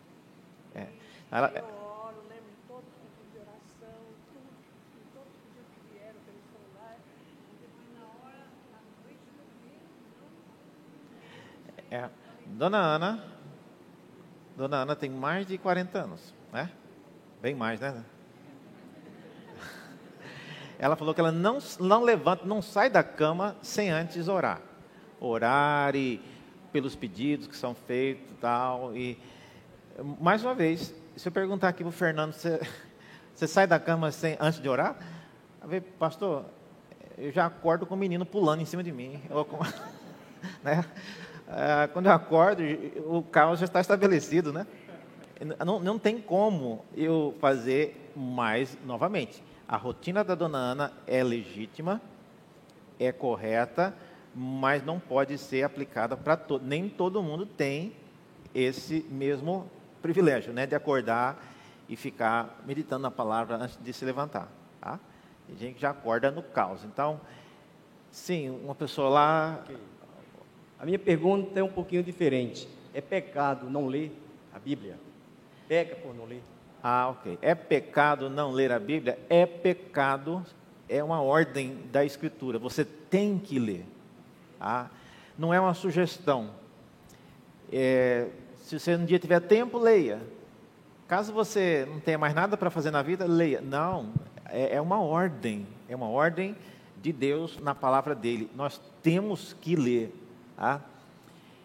[0.75, 0.93] É.
[0.93, 3.99] E Ela- eu oro, lembro de todos os pedidos de oração,
[4.33, 4.49] tudo,
[5.13, 6.97] todos os pedidos que vieram pelo celular.
[7.53, 9.81] E depois na hora, na noite, dormir,
[11.91, 12.11] não É,
[12.47, 13.25] Dona Ana,
[14.57, 16.71] Dona Ana tem mais de 40 anos, né?
[17.43, 18.03] Bem mais, né?
[20.79, 24.61] Ela falou que ela não, não levanta, não sai da cama sem antes orar.
[25.21, 26.21] Orar e
[26.73, 28.97] pelos pedidos que são feitos e tal.
[28.97, 29.19] E,
[30.21, 32.61] mais uma vez, se eu perguntar aqui para o Fernando, você,
[33.35, 34.97] você sai da cama sem, antes de orar?
[35.99, 36.45] Pastor,
[37.19, 39.21] eu já acordo com o menino pulando em cima de mim.
[39.29, 39.59] Com-
[40.63, 40.85] né?
[41.49, 42.63] Ah, quando eu acordo,
[43.07, 44.67] o caos já está estabelecido, né?
[45.65, 49.43] Não, não tem como eu fazer mais novamente.
[49.67, 52.01] A rotina da dona Ana é legítima,
[52.99, 53.95] é correta,
[54.35, 56.65] mas não pode ser aplicada para todo.
[56.65, 57.93] Nem todo mundo tem
[58.55, 59.69] esse mesmo
[60.03, 61.43] privilégio, né, de acordar
[61.89, 64.49] e ficar meditando na palavra antes de se levantar,
[64.81, 64.99] tá?
[65.47, 66.85] Tem gente que já acorda no caos.
[66.85, 67.21] Então,
[68.11, 69.65] sim, uma pessoa lá
[70.79, 72.69] A minha pergunta é um pouquinho diferente.
[72.95, 74.13] É pecado não ler
[74.55, 74.97] a Bíblia.
[75.67, 76.43] Pega por não ler.
[76.83, 77.39] Ah, ok.
[77.43, 79.19] É pecado não ler a Bíblia?
[79.29, 80.45] É pecado,
[80.89, 82.59] é uma ordem da Escritura.
[82.59, 83.85] Você tem que ler.
[84.61, 84.87] Ah,
[85.37, 86.51] não é uma sugestão.
[87.73, 88.29] É,
[88.69, 90.21] se você um dia tiver tempo, leia.
[91.07, 93.63] Caso você não tenha mais nada para fazer na vida, leia.
[93.63, 94.13] Não,
[94.45, 95.67] é, é uma ordem.
[95.89, 96.55] É uma ordem
[97.01, 98.51] de Deus na palavra dele.
[98.55, 100.15] Nós temos que ler.
[100.55, 100.83] Tá?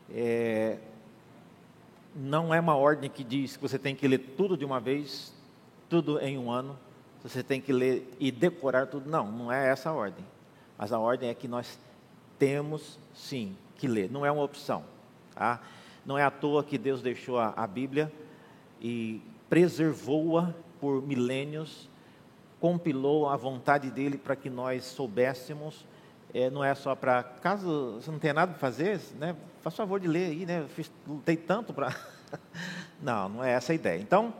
[0.09, 0.77] É,
[2.15, 5.33] não é uma ordem que diz que você tem que ler tudo de uma vez,
[5.89, 6.79] tudo em um ano,
[7.21, 9.09] você tem que ler e decorar tudo.
[9.09, 10.23] Não, não é essa a ordem.
[10.77, 11.77] Mas a ordem é que nós
[12.39, 14.85] temos sim que ler, não é uma opção.
[15.35, 15.59] Tá?
[16.05, 18.11] Não é à toa que Deus deixou a, a Bíblia
[18.81, 21.89] e preservou-a por milênios,
[22.59, 25.85] compilou a vontade dele para que nós soubéssemos.
[26.33, 29.99] É, não é só para, caso você não tenha nada para fazer, né, faz favor
[29.99, 30.65] de ler aí, né?
[30.69, 31.95] Fiz, lutei tanto para.
[33.01, 34.01] não, não é essa a ideia.
[34.01, 34.33] Então,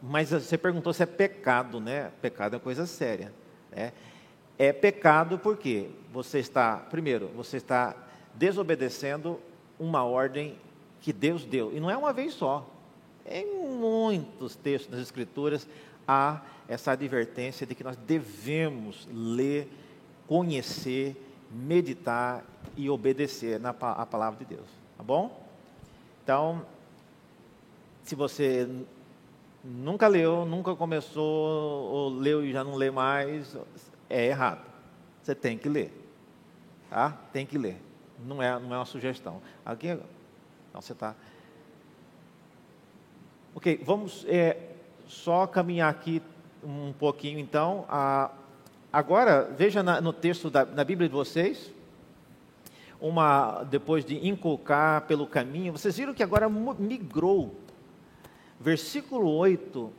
[0.00, 2.12] mas você perguntou se é pecado, né?
[2.22, 3.32] Pecado é coisa séria.
[3.72, 3.92] Né?
[4.58, 7.96] É pecado porque você está, primeiro, você está
[8.34, 9.40] desobedecendo
[9.78, 10.56] uma ordem
[11.00, 11.74] que Deus deu.
[11.74, 12.66] E não é uma vez só.
[13.26, 15.66] Em muitos textos das Escrituras
[16.06, 19.68] há essa advertência de que nós devemos ler,
[20.26, 21.16] conhecer,
[21.50, 22.44] meditar
[22.76, 25.46] e obedecer na a palavra de Deus, tá bom?
[26.22, 26.64] Então,
[28.02, 28.68] se você
[29.64, 33.56] nunca leu, nunca começou, ou leu e já não lê mais,
[34.08, 34.66] é errado.
[35.22, 35.92] Você tem que ler,
[36.88, 37.10] tá?
[37.32, 37.80] Tem que ler.
[38.24, 39.40] Não é, não é uma sugestão.
[39.64, 39.98] Aqui,
[40.78, 41.14] não, você está.
[43.54, 44.56] Ok, vamos é,
[45.08, 46.22] só caminhar aqui
[46.62, 47.84] um pouquinho então.
[47.88, 48.30] A,
[48.92, 51.72] agora, veja na, no texto da na Bíblia de vocês,
[53.00, 57.56] uma depois de inculcar pelo caminho, vocês viram que agora migrou.
[58.60, 59.92] Versículo 8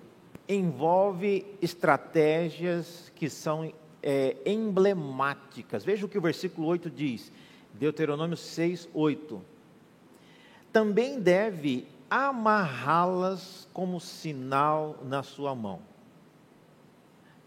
[0.48, 3.72] envolve estratégias que são
[4.02, 5.84] é, emblemáticas.
[5.84, 7.32] Veja o que o versículo 8 diz,
[7.74, 9.59] Deuteronômio 6, 8.
[10.72, 15.80] Também deve amarrá-las como sinal na sua mão.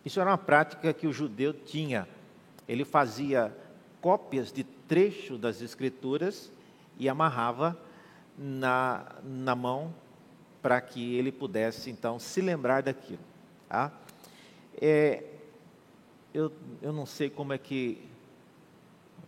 [0.05, 2.09] Isso era uma prática que o judeu tinha.
[2.69, 3.57] Ele fazia
[4.01, 6.51] cópias de trecho das Escrituras
[6.99, 7.79] e amarrava
[8.37, 9.95] na, na mão
[10.61, 13.21] para que ele pudesse então se lembrar daquilo.
[13.69, 13.93] Tá?
[14.81, 15.25] É,
[16.33, 18.07] eu, eu não sei como é que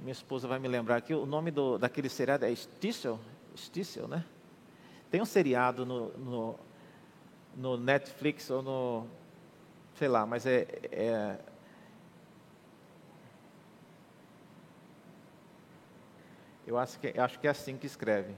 [0.00, 1.14] minha esposa vai me lembrar aqui.
[1.14, 3.18] O nome do, daquele seriado é Stissel,
[3.56, 4.24] Stissel, né?
[5.10, 6.58] Tem um seriado no, no,
[7.56, 9.06] no Netflix ou no
[9.94, 11.38] sei lá, mas é, é
[16.66, 18.34] Eu acho que, acho que é assim que escreve.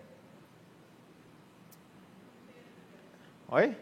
[3.48, 3.76] Oi?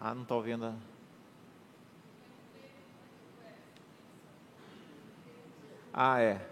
[0.00, 0.74] Ah, não estou ouvindo.
[5.92, 6.51] Ah, é.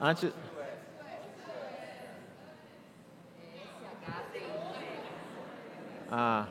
[0.00, 0.32] Antes.
[6.10, 6.46] Ah.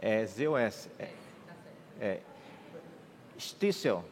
[0.00, 0.90] É Z-O-S.
[0.98, 1.08] É,
[2.00, 2.20] é.
[3.38, 4.04] Stissel.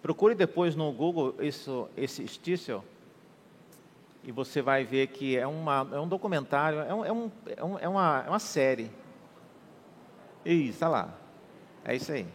[0.00, 2.82] Procure depois no Google isso, esse Stissel
[4.24, 7.30] e você vai ver que é, uma, é um documentário, é, um, é, um,
[7.80, 8.90] é, uma, é uma série.
[10.44, 11.21] Isso, está lá.
[11.84, 12.26] É isso aí.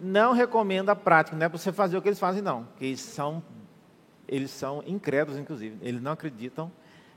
[0.00, 2.64] não recomendo a prática, não é para você fazer o que eles fazem, não.
[2.64, 3.42] Porque eles são,
[4.28, 5.76] eles são incrédulos, inclusive.
[5.82, 6.70] Eles não acreditam.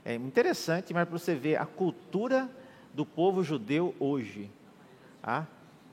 [0.04, 2.48] É interessante, mas para você ver a cultura
[2.94, 4.50] do povo judeu hoje.
[5.22, 5.44] Ah,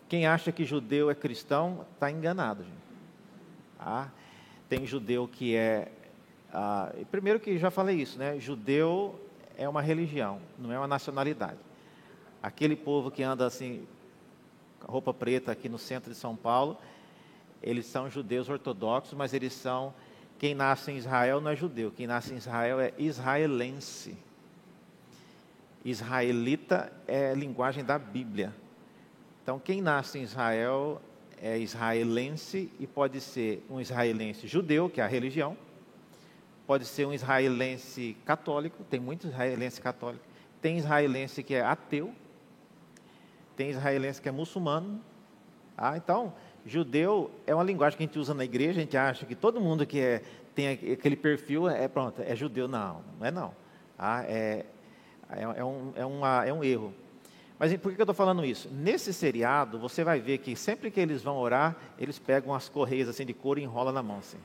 [0.08, 2.64] quem acha que judeu é cristão está enganado.
[2.64, 2.78] Gente.
[3.80, 4.08] Ah,
[4.70, 5.92] tem judeu que é.
[6.52, 8.40] Ah, primeiro que já falei isso, né?
[8.40, 9.20] Judeu
[9.58, 11.67] é uma religião, não é uma nacionalidade.
[12.42, 13.88] Aquele povo que anda assim,
[14.82, 16.78] roupa preta aqui no centro de São Paulo,
[17.62, 19.94] eles são judeus ortodoxos, mas eles são
[20.40, 24.16] quem nasce em Israel não é judeu, quem nasce em Israel é israelense.
[25.84, 28.54] Israelita é linguagem da Bíblia.
[29.42, 31.02] Então, quem nasce em Israel
[31.42, 35.58] é israelense e pode ser um israelense judeu, que é a religião,
[36.68, 40.28] pode ser um israelense católico, tem muitos israelenses católicos,
[40.62, 42.14] tem israelense que é ateu,
[43.58, 45.02] tem israelense que é muçulmano.
[45.76, 46.34] Ah, então,
[46.66, 49.60] judeu é uma linguagem que a gente usa na igreja, a gente acha que todo
[49.60, 50.22] mundo que é,
[50.56, 52.68] tem aquele perfil é pronto, é judeu.
[52.68, 53.54] Não, não é não.
[53.98, 54.66] Ah, é,
[55.30, 56.94] é, é, um, é, uma, é um erro.
[57.60, 58.70] Mas por que eu estou falando isso?
[58.72, 63.10] Nesse seriado, você vai ver que sempre que eles vão orar, eles pegam as correias
[63.10, 64.38] assim de couro e enrolam na mão, assim.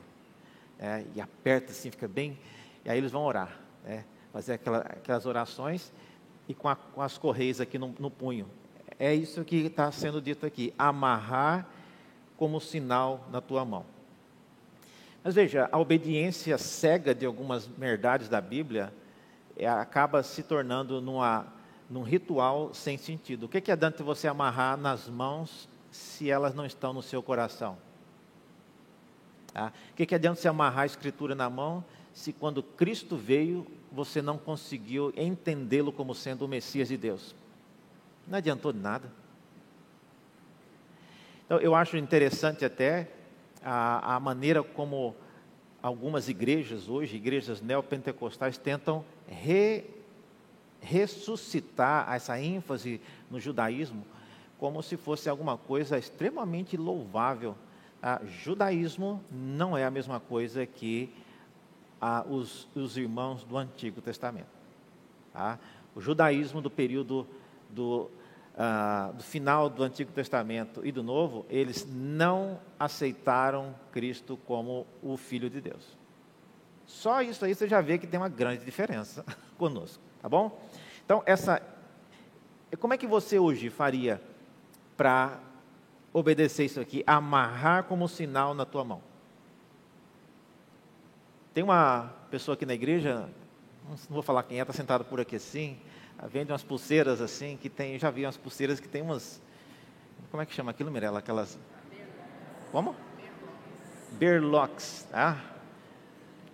[0.79, 2.37] É, e aperta assim, fica bem.
[2.83, 4.03] E aí eles vão orar, né?
[4.31, 5.93] fazer aquela, aquelas orações
[6.47, 8.47] e com, a, com, as correias aqui no, no punho.
[8.99, 11.67] É isso que está sendo dito aqui: amarrar
[12.37, 13.85] como sinal na tua mão.
[15.23, 18.93] Mas veja, a obediência cega de algumas verdades da Bíblia
[19.55, 21.47] é, acaba se tornando numa
[21.89, 23.43] num ritual sem sentido.
[23.45, 27.77] O que, que adianta você amarrar nas mãos se elas não estão no seu coração?
[29.53, 29.71] Tá?
[29.91, 34.21] O que, que adianta você amarrar a escritura na mão se quando Cristo veio você
[34.21, 37.35] não conseguiu entendê-lo como sendo o Messias de Deus?
[38.27, 39.11] Não adiantou nada.
[41.45, 43.09] Então, eu acho interessante até
[43.63, 45.15] a, a maneira como
[45.81, 49.83] algumas igrejas hoje, igrejas neopentecostais, tentam re
[50.81, 52.99] ressuscitar essa ênfase
[53.31, 54.05] no judaísmo
[54.63, 57.53] como se fosse alguma coisa extremamente louvável.
[58.01, 61.13] Ah, judaísmo não é a mesma coisa que
[61.99, 64.47] ah, os, os, irmãos do Antigo Testamento.
[65.33, 65.59] Tá?
[65.93, 67.27] O judaísmo do período
[67.73, 68.09] do,
[68.57, 75.17] ah, do final do Antigo Testamento e do Novo, eles não aceitaram Cristo como o
[75.17, 75.97] Filho de Deus.
[76.85, 79.25] Só isso aí você já vê que tem uma grande diferença
[79.57, 80.61] conosco, tá bom?
[81.03, 81.61] Então, essa.
[82.79, 84.21] Como é que você hoje faria
[84.97, 85.39] para
[86.11, 87.03] obedecer isso aqui?
[87.05, 89.01] Amarrar como sinal na tua mão.
[91.53, 93.29] Tem uma pessoa aqui na igreja,
[93.87, 95.77] não vou falar quem é, está sentado por aqui assim,
[96.27, 99.41] vende umas pulseiras assim, que tem, já vi umas pulseiras que tem umas.
[100.31, 101.19] Como é que chama aquilo, Mirella?
[101.19, 101.59] Aquelas.
[102.71, 102.95] Como?
[104.13, 105.37] Berlocks, tá?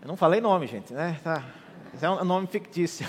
[0.01, 1.19] Eu não falei nome, gente, né?
[1.23, 1.43] Tá.
[2.01, 3.07] É um nome fictício.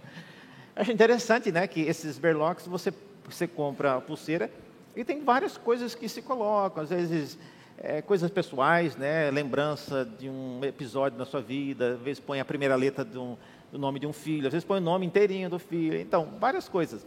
[0.74, 2.92] Acho interessante, né, que esses berlocks você,
[3.24, 4.50] você compra a pulseira
[4.96, 7.38] e tem várias coisas que se colocam, às vezes
[7.76, 12.44] é, coisas pessoais, né, lembrança de um episódio na sua vida, às vezes põe a
[12.44, 13.36] primeira letra um,
[13.70, 16.68] do nome de um filho, às vezes põe o nome inteirinho do filho, então, várias
[16.68, 17.06] coisas.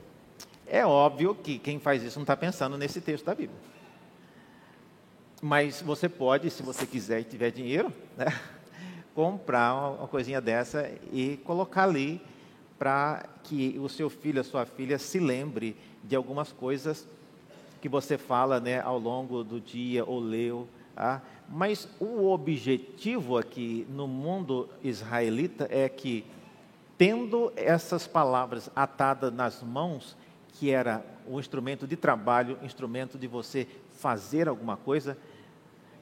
[0.66, 3.60] É óbvio que quem faz isso não está pensando nesse texto da Bíblia.
[5.42, 8.28] Mas você pode, se você quiser e tiver dinheiro, né,
[9.14, 12.22] comprar uma, coisinha dessa e colocar ali
[12.80, 17.08] para que o seu filho, a sua filha, se lembre de algumas coisas
[17.82, 20.68] que você fala né, ao longo do dia ou leu.
[20.96, 21.22] Tá?
[21.50, 26.26] Mas o objetivo aqui no mundo israelita é que,
[26.98, 30.16] tendo essas palavras atadas nas mãos,
[30.54, 35.18] que era o instrumento de trabalho, instrumento de você fazer alguma coisa,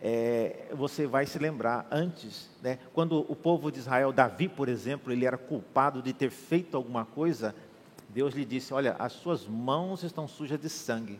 [0.02, 5.12] é, você vai se lembrar antes, né, quando o povo de Israel, Davi, por exemplo,
[5.14, 7.54] ele era culpado de ter feito alguma coisa,
[8.10, 11.20] Deus lhe disse: Olha, as suas mãos estão sujas de sangue.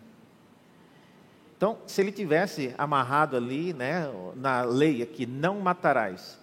[1.56, 6.40] Então, se ele tivesse amarrado ali, né, na lei aqui, não matarás,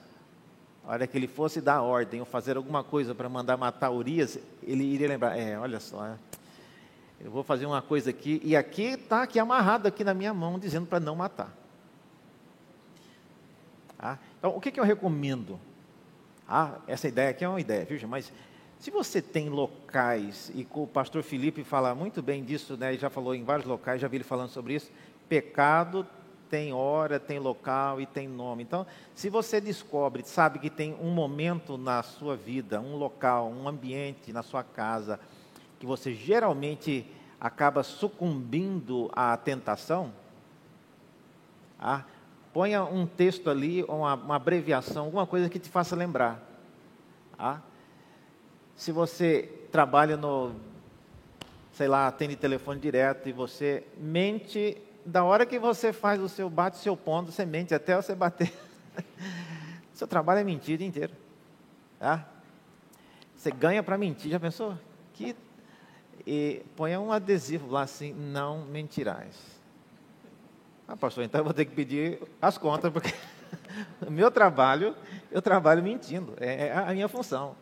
[0.88, 4.38] a hora que ele fosse dar ordem ou fazer alguma coisa para mandar matar Urias,
[4.62, 6.14] ele iria lembrar: É, olha só, é,
[7.20, 10.58] eu vou fazer uma coisa aqui, e aqui está aqui amarrado aqui na minha mão,
[10.58, 11.54] dizendo para não matar.
[13.98, 15.60] Ah, então, o que, que eu recomendo?
[16.48, 18.32] Ah, essa ideia aqui é uma ideia, viu, mas
[18.80, 23.34] se você tem locais, e o pastor Felipe fala muito bem disso, né, já falou
[23.34, 24.90] em vários locais, já vi ele falando sobre isso,
[25.28, 26.06] pecado
[26.48, 28.62] tem hora, tem local e tem nome.
[28.62, 33.68] Então, se você descobre, sabe que tem um momento na sua vida, um local, um
[33.68, 35.20] ambiente na sua casa,
[35.78, 37.06] que você geralmente
[37.40, 40.12] acaba sucumbindo à tentação,
[41.78, 42.04] ah,
[42.52, 46.42] Ponha um texto ali, uma, uma abreviação, alguma coisa que te faça lembrar.
[47.36, 47.62] Tá?
[48.74, 50.52] Se você trabalha no,
[51.72, 54.76] sei lá, atende telefone direto e você mente,
[55.08, 58.14] da hora que você faz o seu bate o seu ponto, você mente até você
[58.14, 58.52] bater.
[59.94, 61.14] seu trabalho é mentir o dia inteiro.
[61.98, 62.28] Tá?
[63.34, 64.78] Você ganha para mentir, já pensou?
[65.14, 65.34] Que,
[66.26, 66.62] e
[67.00, 69.34] um adesivo lá assim, não mentirás.
[70.86, 73.14] Ah, pastor, então eu vou ter que pedir as contas, porque
[74.06, 74.94] o meu trabalho,
[75.32, 77.56] eu trabalho mentindo, é, é a minha função.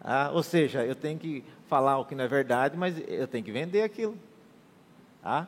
[0.00, 3.44] Ah, ou seja, eu tenho que falar o que não é verdade, mas eu tenho
[3.44, 4.18] que vender aquilo.
[5.22, 5.46] Ah?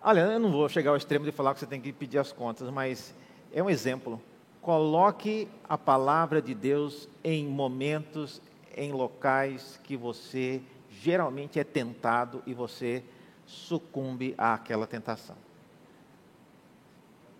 [0.00, 2.30] Olha, eu não vou chegar ao extremo de falar que você tem que pedir as
[2.30, 3.12] contas, mas
[3.52, 4.22] é um exemplo.
[4.62, 8.40] Coloque a palavra de Deus em momentos,
[8.76, 13.02] em locais que você geralmente é tentado e você
[13.44, 15.36] sucumbe àquela tentação.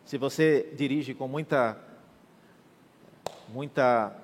[0.04, 1.78] Se você dirige com muita,
[3.50, 4.16] muita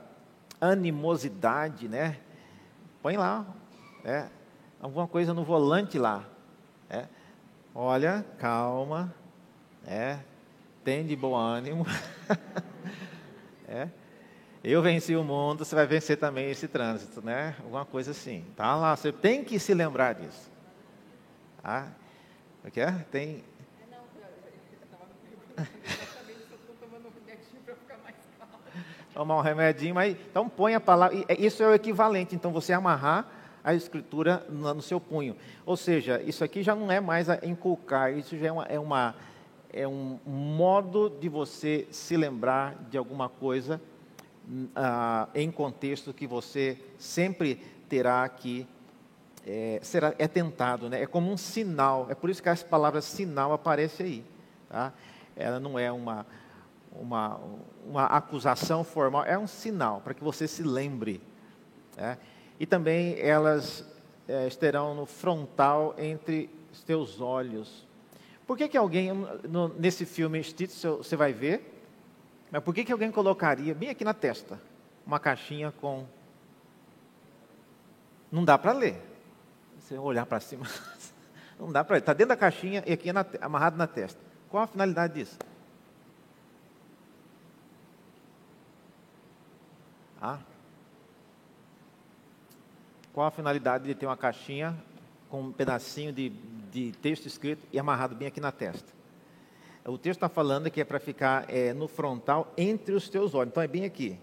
[0.60, 2.18] animosidade, né?
[3.00, 3.46] Põe lá,
[4.02, 4.28] é,
[4.80, 6.24] alguma coisa no volante lá.
[6.90, 7.06] É.
[7.76, 9.12] Olha, calma,
[9.84, 10.20] é,
[10.84, 11.84] tem de bom ânimo.
[13.66, 13.88] é.
[14.62, 17.56] Eu venci o mundo, você vai vencer também esse trânsito, né?
[17.58, 18.44] Alguma coisa assim.
[18.56, 20.48] Tá lá, você tem que se lembrar disso.
[21.60, 21.88] Tá?
[22.64, 22.92] O que é?
[23.10, 23.42] Tem.
[29.12, 31.24] Tomar um remedinho, mas então põe a palavra.
[31.28, 32.36] É, isso é o equivalente.
[32.36, 33.26] Então você amarrar
[33.64, 35.34] a escritura no, seu punho.
[35.64, 38.78] Ou seja, isso aqui já não é mais a inculcar, isso já é, uma, é,
[38.78, 39.14] uma,
[39.72, 43.80] é um modo de você se lembrar de alguma coisa
[44.76, 47.54] ah, em contexto que você sempre
[47.88, 48.66] terá que
[49.46, 51.02] é, será, é tentado, né?
[51.02, 54.24] é como um sinal, é por isso que essa palavra sinal aparece aí.
[54.68, 54.92] Tá?
[55.36, 56.26] Ela não é uma,
[56.92, 57.40] uma,
[57.86, 61.20] uma acusação formal, é um sinal para que você se lembre.
[61.96, 62.18] Né?
[62.58, 63.84] E também elas
[64.28, 67.86] é, estarão no frontal entre os teus olhos.
[68.46, 69.12] Por que, que alguém,
[69.48, 71.72] no, nesse filme Stitch, você vai ver,
[72.50, 74.60] mas por que, que alguém colocaria bem aqui na testa
[75.06, 76.06] uma caixinha com.
[78.30, 79.00] Não dá para ler.
[79.78, 80.66] Você olhar para cima,
[81.58, 82.00] não dá para ler.
[82.00, 84.20] Está dentro da caixinha e aqui é na, amarrado na testa.
[84.48, 85.38] Qual a finalidade disso?
[90.20, 90.38] Ah.
[93.14, 94.76] Qual a finalidade de ter uma caixinha
[95.30, 96.30] com um pedacinho de,
[96.72, 98.92] de texto escrito e amarrado bem aqui na testa?
[99.86, 103.52] O texto está falando que é para ficar é, no frontal entre os teus olhos.
[103.52, 104.18] Então é bem aqui.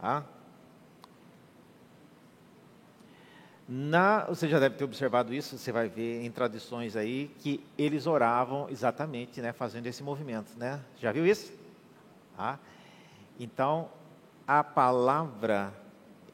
[0.00, 0.24] Tá?
[3.66, 8.06] Na, você já deve ter observado isso, você vai ver em tradições aí que eles
[8.06, 10.80] oravam exatamente, né, fazendo esse movimento, né?
[10.98, 11.52] Já viu isso?
[12.36, 12.58] Tá?
[13.40, 13.88] Então,
[14.46, 15.72] a palavra,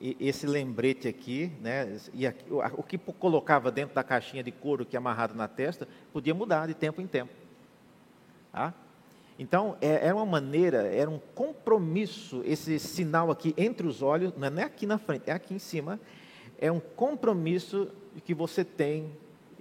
[0.01, 4.97] esse lembrete aqui, né, e aqui, o que colocava dentro da caixinha de couro que
[4.97, 7.33] é amarrado na testa, podia mudar de tempo em tempo.
[8.53, 8.73] Tá?
[9.39, 14.49] Então, é, era uma maneira, era um compromisso, esse sinal aqui entre os olhos, não
[14.59, 15.99] é aqui na frente, é aqui em cima,
[16.61, 17.89] é um compromisso
[18.25, 19.13] que você tem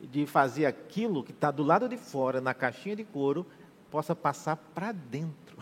[0.01, 3.45] de fazer aquilo que está do lado de fora, na caixinha de couro,
[3.89, 5.57] possa passar para dentro.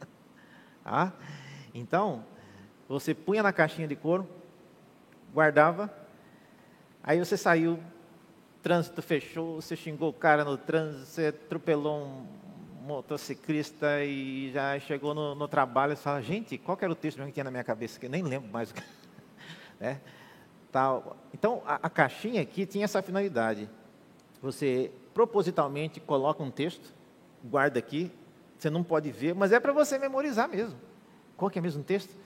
[0.82, 1.12] tá?
[1.74, 2.24] Então,
[3.00, 4.28] você punha na caixinha de couro,
[5.32, 5.92] guardava,
[7.02, 7.78] aí você saiu,
[8.62, 12.26] trânsito fechou, você xingou o cara no trânsito, você atropelou um
[12.82, 17.32] motociclista e já chegou no, no trabalho e fala, gente, qual era o texto que
[17.32, 17.98] tinha na minha cabeça?
[17.98, 18.74] Que nem lembro mais.
[19.80, 20.00] né?
[20.70, 21.16] Tal.
[21.32, 23.68] Então, a, a caixinha aqui tinha essa finalidade.
[24.40, 26.92] Você propositalmente coloca um texto,
[27.44, 28.10] guarda aqui,
[28.58, 30.78] você não pode ver, mas é para você memorizar mesmo.
[31.36, 32.21] Qual que é o mesmo texto?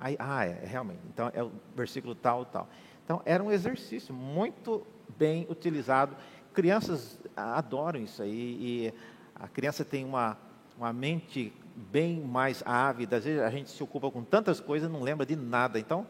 [0.00, 1.00] Aí, ah, é, é, realmente.
[1.12, 2.68] Então, é o versículo tal, tal.
[3.04, 4.86] Então, era um exercício muito
[5.18, 6.16] bem utilizado.
[6.52, 8.56] Crianças adoram isso aí.
[8.60, 8.94] E
[9.34, 10.36] a criança tem uma,
[10.76, 11.52] uma mente
[11.90, 15.36] bem mais ávida, às vezes a gente se ocupa com tantas coisas não lembra de
[15.36, 15.78] nada.
[15.78, 16.06] Então,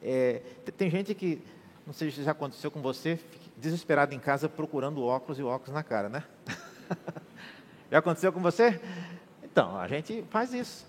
[0.00, 0.42] é,
[0.76, 1.42] tem gente que,
[1.86, 3.18] não sei se já aconteceu com você,
[3.56, 6.24] desesperado em casa procurando óculos e óculos na cara, né?
[7.90, 8.80] já aconteceu com você?
[9.42, 10.86] Então, a gente faz isso.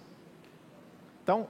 [1.24, 1.48] Então,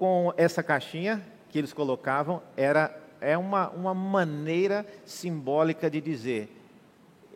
[0.00, 6.50] com essa caixinha que eles colocavam, era é uma, uma maneira simbólica de dizer: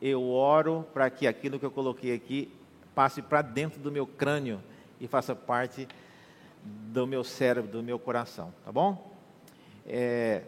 [0.01, 2.51] eu oro para que aquilo que eu coloquei aqui
[2.95, 4.63] passe para dentro do meu crânio
[4.99, 5.87] e faça parte
[6.65, 9.13] do meu cérebro, do meu coração, tá bom?
[9.87, 10.45] É,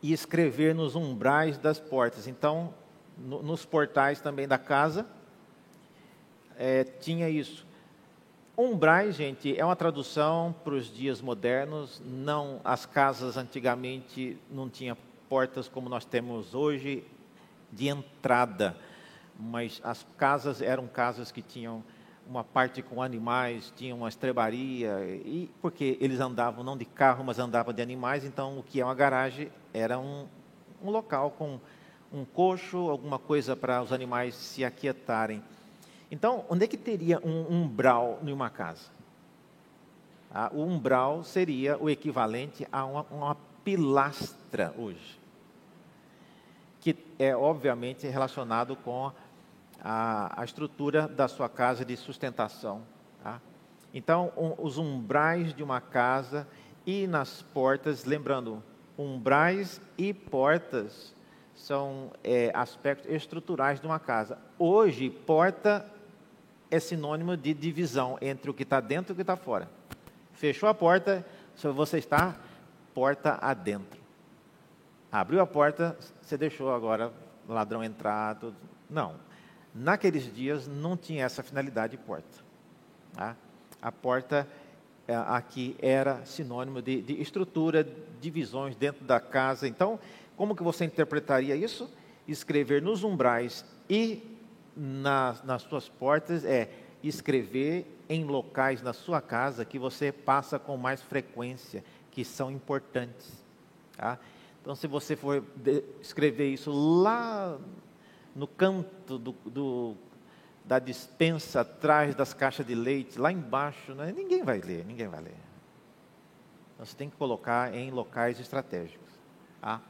[0.00, 2.28] e escrever nos umbrais das portas.
[2.28, 2.72] Então,
[3.18, 5.04] no, nos portais também da casa,
[6.56, 7.66] é, tinha isso.
[8.60, 12.02] Umbrais, gente, é uma tradução para os dias modernos.
[12.04, 14.96] Não, as casas antigamente não tinham
[15.28, 17.04] portas como nós temos hoje
[17.70, 18.76] de entrada,
[19.38, 21.84] mas as casas eram casas que tinham
[22.28, 27.38] uma parte com animais, tinham uma estrebaria, e porque eles andavam não de carro, mas
[27.38, 30.26] andavam de animais, então o que é uma garagem era um,
[30.82, 31.60] um local com
[32.12, 35.44] um coxo, alguma coisa para os animais se aquietarem.
[36.10, 38.90] Então, onde é que teria um umbral em uma casa?
[40.30, 45.18] Ah, o umbral seria o equivalente a uma, uma pilastra hoje
[46.80, 49.12] que é obviamente relacionado com
[49.80, 52.82] a, a estrutura da sua casa de sustentação.
[53.22, 53.40] Tá?
[53.92, 56.46] Então, um, os umbrais de uma casa
[56.86, 58.62] e nas portas, lembrando,
[58.98, 61.14] umbrais e portas
[61.54, 64.38] são é, aspectos estruturais de uma casa.
[64.58, 65.84] Hoje, porta
[66.70, 69.68] é sinônimo de divisão entre o que está dentro e o que está fora.
[70.32, 71.26] Fechou a porta,
[71.74, 72.36] você está
[72.94, 74.00] porta adentro.
[75.10, 77.12] Abriu a porta, você deixou agora
[77.48, 78.34] ladrão entrar.
[78.36, 78.56] Tudo.
[78.88, 79.14] Não.
[79.74, 82.28] Naqueles dias não tinha essa finalidade de porta.
[83.14, 83.34] Tá?
[83.80, 84.46] A porta
[85.06, 87.86] é, aqui era sinônimo de, de estrutura,
[88.20, 89.66] divisões dentro da casa.
[89.66, 89.98] Então,
[90.36, 91.90] como que você interpretaria isso?
[92.26, 94.37] Escrever nos umbrais e
[94.78, 96.70] nas, suas portas é
[97.02, 103.44] escrever em locais na sua casa que você passa com mais frequência, que são importantes.
[103.96, 104.18] Tá?
[104.62, 105.44] Então, se você for
[106.00, 107.58] escrever isso lá
[108.34, 109.96] no canto do, do,
[110.64, 115.20] da dispensa, atrás das caixas de leite, lá embaixo, né, ninguém vai ler, ninguém vai
[115.20, 115.34] ler.
[116.74, 119.08] Então, você tem que colocar em locais estratégicos.
[119.60, 119.80] Tá?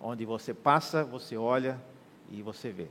[0.00, 1.80] Onde você passa, você olha
[2.30, 2.88] e você vê.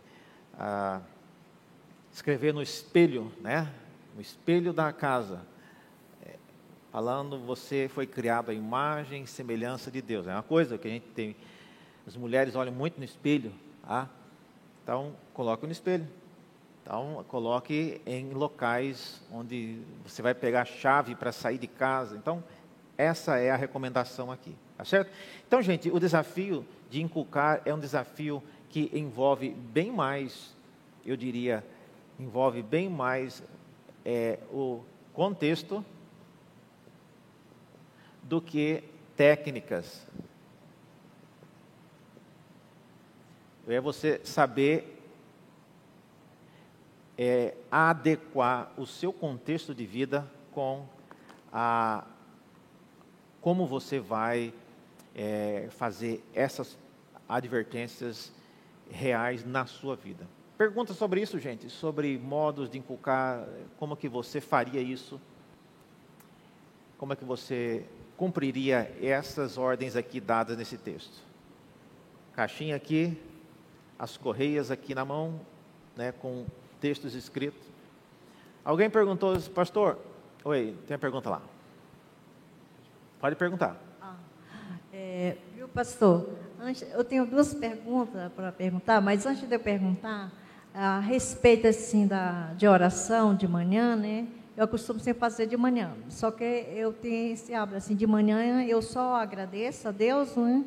[2.12, 3.72] Escrever no espelho, né?
[4.16, 5.41] No espelho da casa.
[6.26, 6.36] É,
[6.91, 10.28] falando, você foi criado à imagem e semelhança de Deus.
[10.28, 11.36] É uma coisa que a gente tem.
[12.05, 13.53] As mulheres olham muito no espelho.
[13.88, 14.10] Tá?
[14.84, 16.07] Então, coloque no espelho.
[16.84, 22.18] Então, coloque em locais onde você vai pegar a chave para sair de casa.
[22.18, 22.43] Então,
[22.97, 24.55] essa é a recomendação aqui.
[24.76, 25.12] Tá certo?
[25.47, 30.56] Então, gente, o desafio de inculcar é um desafio que envolve bem mais,
[31.06, 31.66] eu diria,
[32.20, 33.44] envolve bem mais
[34.06, 35.84] é, o contexto
[38.24, 38.84] do que
[39.16, 40.06] técnicas.
[43.68, 45.00] É você saber
[47.18, 50.86] é, adequar o seu contexto de vida com
[51.52, 52.06] a
[53.42, 54.54] como você vai
[55.16, 56.78] é, fazer essas
[57.28, 58.32] advertências
[58.90, 60.28] reais na sua vida.
[60.58, 65.20] Pergunta sobre isso, gente, sobre modos de inculcar, como que você faria isso?
[66.98, 67.86] Como é que você
[68.18, 71.24] cumpriria essas ordens aqui dadas nesse texto?
[72.34, 73.18] Caixinha aqui,
[73.98, 75.40] as correias aqui na mão,
[75.96, 76.46] né, com
[76.82, 77.62] textos escritos.
[78.66, 79.98] Alguém perguntou, pastor?
[80.44, 81.42] Oi, tem uma pergunta lá.
[83.20, 83.78] Pode perguntar.
[84.02, 84.16] Ah,
[84.92, 86.30] é, viu, pastor?
[86.62, 90.30] Antes, eu tenho duas perguntas para perguntar, mas antes de eu perguntar,
[90.74, 94.28] a respeito assim da, de oração de manhã, né?
[94.57, 95.93] Eu costumo sempre fazer de manhã.
[96.10, 100.66] Só que eu tenho esse hábito assim, de manhã eu só agradeço a Deus, né?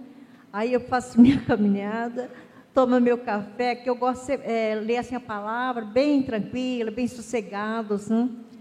[0.50, 2.30] Aí eu faço minha caminhada,
[2.72, 7.06] tomo meu café, que eu gosto de é, ler assim a palavra bem tranquila, bem
[7.06, 8.14] sossegado, assim.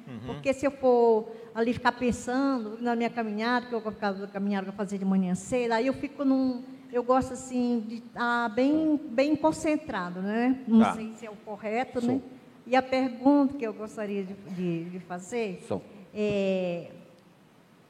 [0.06, 0.20] Uhum.
[0.26, 4.66] Porque se eu for ali ficar pensando na minha caminhada, que eu vou ficar caminhada
[4.66, 6.62] para fazer de manhã cedo, aí eu fico num
[6.92, 10.60] eu gosto assim de estar bem, bem concentrado, né?
[10.68, 10.94] Não tá.
[10.94, 12.22] sei se é o correto, né?
[12.68, 15.64] E a pergunta que eu gostaria de, de, de fazer
[16.14, 16.92] é,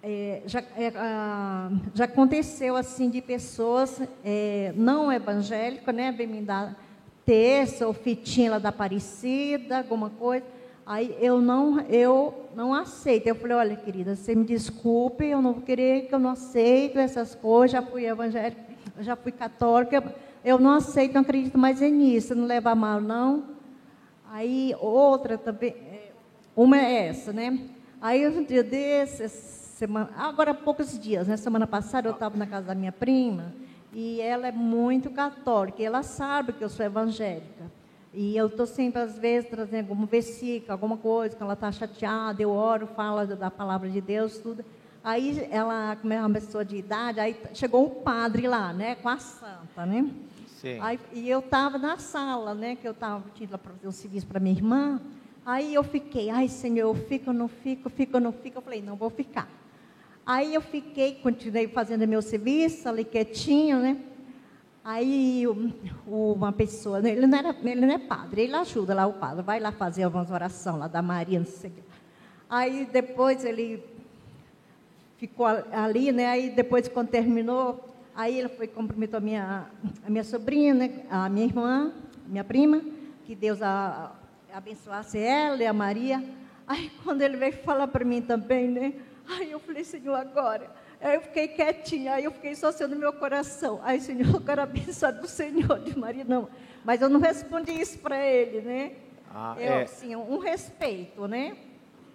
[0.04, 6.12] é, já, é, ah, já aconteceu assim de pessoas é, não evangélicas, né?
[6.12, 6.80] Vem me dar
[7.26, 10.46] terça ou fitinha lá da Aparecida, alguma coisa.
[10.86, 13.28] Aí eu não, eu não aceito.
[13.28, 17.00] Eu falei, olha, querida, você me desculpe, eu não vou querer que eu não aceito
[17.00, 18.71] essas coisas, já fui evangélica
[19.04, 23.44] já fui católica, eu não aceito, não acredito mais nisso, não leva mal, não.
[24.30, 26.12] Aí outra também, é,
[26.56, 27.60] uma é essa, né?
[28.02, 31.38] Aí um dia desses, semana, agora há poucos dias, né?
[31.38, 33.54] Semana passada eu estava na casa da minha prima
[33.94, 37.72] e ela é muito católica, ela sabe que eu sou evangélica.
[38.14, 42.42] E eu estou sempre, às vezes, trazendo algum versículo, alguma coisa, que ela está chateada,
[42.42, 44.66] eu oro, falo da palavra de Deus, tudo.
[45.04, 49.10] Aí ela, como é uma pessoa de idade, aí chegou o padre lá, né, com
[49.10, 50.08] a santa, né?
[50.60, 50.78] Sim.
[50.80, 54.28] Aí, e eu estava na sala, né, que eu estava tinha para fazer um serviço
[54.28, 55.02] para minha irmã.
[55.44, 58.60] Aí eu fiquei, ai Senhor, eu fico, não fico, fico, não fico.
[58.60, 59.50] Eu falei, não vou ficar.
[60.24, 63.98] Aí eu fiquei, continuei fazendo meu serviço, ali quietinho, né?
[64.84, 65.46] Aí
[66.06, 69.60] uma pessoa, ele não, era, ele não é padre, ele ajuda lá o padre, vai
[69.60, 71.82] lá fazer algumas orações lá da Maria, não sei o quê.
[72.50, 73.84] Aí depois ele
[75.22, 76.26] ficou ali, né?
[76.26, 79.68] Aí depois, quando terminou, aí ele foi cumprimentou a minha,
[80.04, 81.04] a minha sobrinha, né?
[81.12, 81.94] A minha irmã,
[82.26, 82.82] minha prima,
[83.24, 84.16] que Deus a,
[84.52, 86.24] a abençoasse ela e a Maria.
[86.68, 88.94] Aí quando ele veio falar para mim também, né?
[89.30, 90.72] Aí eu falei, Senhor, agora.
[91.00, 93.80] Aí eu fiquei quietinha, aí eu fiquei só sendo no meu coração.
[93.84, 96.50] Aí, Senhor, eu quero abençoar do Senhor, de Maria, não.
[96.84, 98.94] Mas eu não respondi isso para ele, né?
[99.32, 99.84] Ah, eu, é.
[99.84, 101.56] assim, um respeito, né?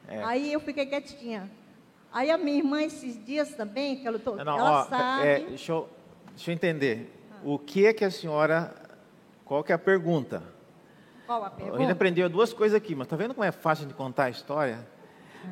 [0.08, 0.24] É.
[0.24, 1.48] Aí eu fiquei quietinha.
[2.16, 5.26] Aí a minha irmã, esses dias também, que ela, tô, Não, ela ó, sabe.
[5.26, 5.86] é, deixa, eu,
[6.30, 7.12] deixa eu entender.
[7.44, 8.74] O que é que a senhora.
[9.44, 10.42] Qual que é a pergunta?
[11.26, 11.92] Qual a A gente pergunta?
[11.92, 14.78] aprendeu duas coisas aqui, mas tá vendo como é fácil de contar a história?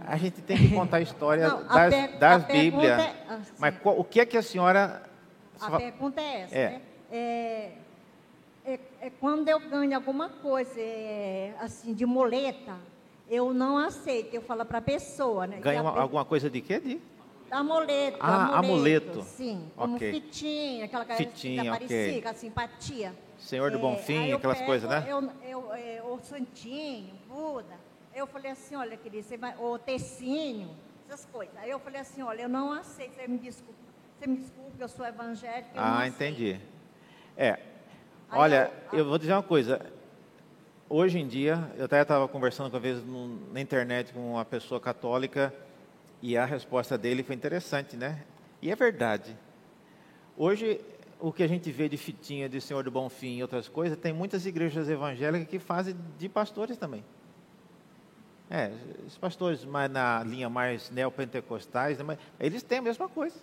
[0.07, 2.99] A gente tem que contar a história Não, das, das a pergunta Bíblias.
[2.99, 5.03] é- ah, mas qual- o que é que a senhora.
[5.61, 6.69] A pergunta é essa, É.
[6.71, 6.83] né?
[7.13, 7.73] É,
[8.65, 12.75] é- é quando eu ganho alguma coisa, é, assim, de muleta,
[13.29, 14.35] eu não aceito.
[14.35, 15.59] Eu falo para a pessoa, né?
[15.61, 16.79] Ganha que uma- pe- alguma coisa de quê?
[16.81, 17.01] De?
[17.51, 19.23] Amuleto, Ah, amuleto.
[19.23, 21.87] Sim, como fitinha, aquela coisa Fitinha, da ok.
[21.87, 23.15] Aparecida, a simpatia.
[23.39, 25.05] Senhor do É, Bonfim, aí eu aquelas pego, coisas, né?
[25.07, 27.79] Eu, eu, é, o Santinho, Buda.
[28.15, 30.71] Eu falei assim, olha, querida, você vai, o Tecinho,
[31.09, 31.55] essas coisas.
[31.59, 33.79] Aí eu falei assim, olha, eu não aceito, você me desculpa,
[34.19, 36.59] você me desculpa, eu sou evangélica, eu Ah, entendi.
[37.37, 37.59] É.
[38.33, 39.81] Olha, eu- eu vou dizer uma coisa.
[40.89, 43.03] Hoje em dia, eu até estava conversando uma vez
[43.51, 45.53] na internet com uma pessoa católica
[46.21, 48.23] e a resposta dele foi interessante, né?
[48.61, 49.35] E é verdade.
[50.37, 50.79] Hoje,
[51.19, 54.13] o que a gente vê de fitinha de Senhor do Bonfim e outras coisas, tem
[54.13, 57.03] muitas igrejas evangélicas que fazem de pastores também.
[58.51, 58.71] É,
[59.07, 63.37] os pastores mais na linha mais neopentecostais, né, eles têm a mesma coisa.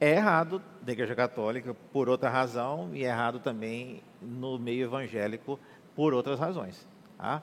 [0.00, 5.58] É errado da Igreja Católica por outra razão e é errado também no meio evangélico
[5.94, 6.86] por outras razões.
[7.16, 7.42] Tá?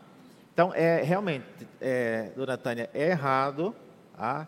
[0.53, 1.45] Então, é realmente,
[1.81, 3.75] é, dona Tânia, é errado
[4.15, 4.47] tá?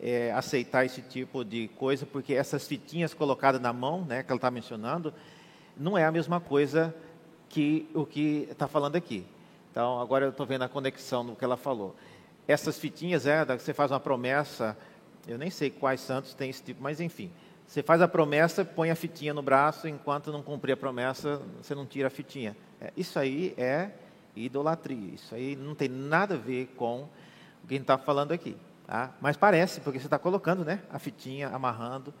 [0.00, 4.38] É, aceitar esse tipo de coisa, porque essas fitinhas colocadas na mão, né, que ela
[4.38, 5.12] está mencionando,
[5.76, 6.94] não é a mesma coisa
[7.48, 9.26] que o que está falando aqui.
[9.70, 11.94] Então, agora eu estou vendo a conexão no que ela falou.
[12.48, 14.76] Essas fitinhas, é, você faz uma promessa,
[15.26, 17.30] eu nem sei quais santos têm esse tipo, mas enfim.
[17.66, 21.72] Você faz a promessa, põe a fitinha no braço, enquanto não cumprir a promessa, você
[21.74, 22.56] não tira a fitinha.
[22.80, 23.92] É, isso aí é
[24.34, 25.14] idolatria.
[25.14, 27.02] Isso aí não tem nada a ver com
[27.62, 28.56] o que a gente está falando aqui.
[28.86, 29.14] Tá?
[29.20, 32.12] Mas parece, porque você está colocando né, a fitinha, amarrando.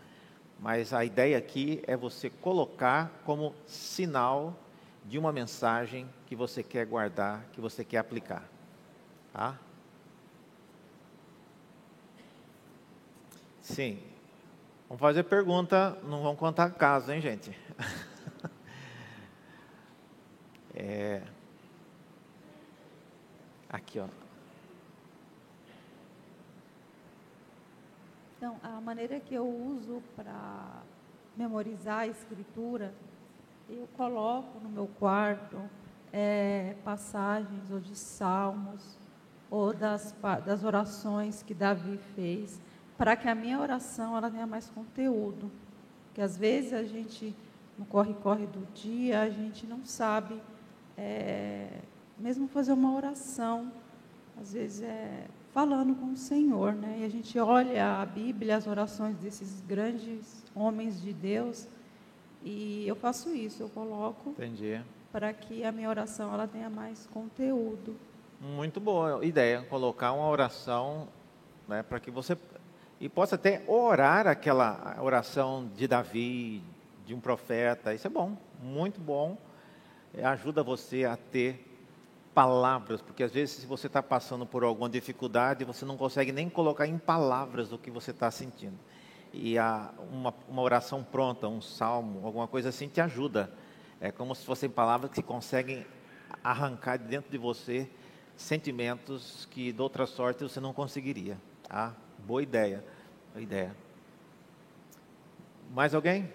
[0.58, 4.56] Mas a ideia aqui é você colocar como sinal
[5.04, 8.48] de uma mensagem que você quer guardar, que você quer aplicar.
[9.32, 9.58] Tá?
[13.70, 14.00] Sim.
[14.88, 17.56] Vamos fazer pergunta, não vamos contar caso, hein, gente?
[20.72, 21.20] É...
[23.68, 24.06] Aqui, ó.
[28.36, 30.82] Então, a maneira que eu uso para
[31.36, 32.94] memorizar a escritura,
[33.68, 35.60] eu coloco no meu quarto
[36.10, 38.96] é, passagens ou de salmos
[39.50, 40.14] ou das,
[40.46, 42.58] das orações que Davi fez,
[43.00, 45.50] para que a minha oração ela tenha mais conteúdo.
[46.04, 47.34] Porque às vezes a gente,
[47.78, 50.38] no corre-corre do dia, a gente não sabe
[50.98, 51.78] é,
[52.18, 53.72] mesmo fazer uma oração,
[54.38, 56.98] às vezes é falando com o Senhor, né?
[57.00, 61.66] E a gente olha a Bíblia, as orações desses grandes homens de Deus,
[62.44, 64.34] e eu faço isso, eu coloco
[65.10, 67.96] para que a minha oração ela tenha mais conteúdo.
[68.38, 71.08] Muito boa ideia, colocar uma oração
[71.70, 72.36] né, para que você.
[73.00, 76.62] E possa até orar aquela oração de Davi,
[77.06, 77.94] de um profeta.
[77.94, 79.38] Isso é bom, muito bom.
[80.12, 81.66] É, ajuda você a ter
[82.34, 86.50] palavras, porque às vezes, se você está passando por alguma dificuldade, você não consegue nem
[86.50, 88.78] colocar em palavras o que você está sentindo.
[89.32, 93.50] E a, uma, uma oração pronta, um salmo, alguma coisa assim, te ajuda.
[93.98, 95.86] É como se fossem palavras que conseguem
[96.44, 97.88] arrancar de dentro de você
[98.36, 101.38] sentimentos que de outra sorte você não conseguiria.
[101.62, 101.94] Tá?
[102.18, 102.84] Boa ideia.
[103.32, 103.74] Boa ideia.
[105.72, 106.28] Mais alguém?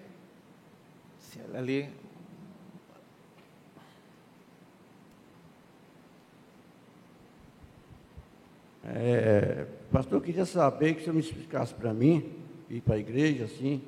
[1.20, 1.90] Se ela Ali.
[8.88, 12.32] É, pastor, eu queria saber que o senhor me explicasse para mim,
[12.70, 13.82] e para a igreja, assim,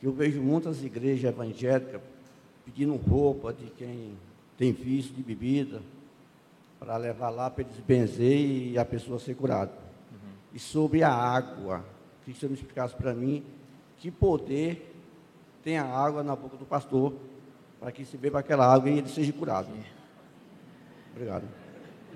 [0.00, 2.00] que eu vejo muitas igrejas evangélicas
[2.64, 4.16] pedindo roupa de quem
[4.56, 5.82] tem vício de bebida,
[6.80, 8.40] para levar lá para eles benzer
[8.72, 9.72] e a pessoa ser curada.
[10.52, 11.84] E sobre a água,
[12.24, 13.44] que o senhor me explicasse para mim
[13.98, 14.94] que poder
[15.62, 17.14] tem a água na boca do pastor,
[17.78, 19.68] para que se beba aquela água e ele seja curado.
[21.12, 21.44] Obrigado.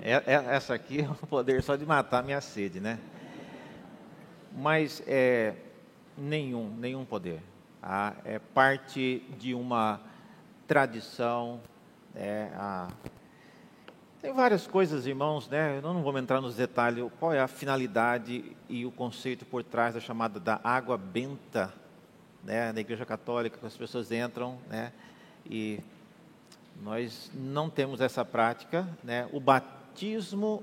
[0.01, 2.99] É- é- essa aqui é o poder só de matar a minha sede, né?
[4.55, 5.53] Mas é,
[6.17, 7.41] nenhum, nenhum poder.
[7.81, 8.15] tá?
[8.25, 10.01] É parte de uma
[10.67, 11.59] tradição.
[12.19, 12.87] é, a-
[14.27, 15.77] Tem várias coisas, irmãos, né?
[15.77, 17.09] Eu não vou entrar nos detalhes.
[17.17, 21.73] Qual é a finalidade e o conceito por trás da chamada da água benta,
[22.43, 22.73] né?
[22.73, 24.91] Na Igreja Católica, que as pessoas entram, né?
[25.49, 25.79] E
[26.83, 29.29] nós não temos essa prática, né?
[29.31, 30.61] O batismo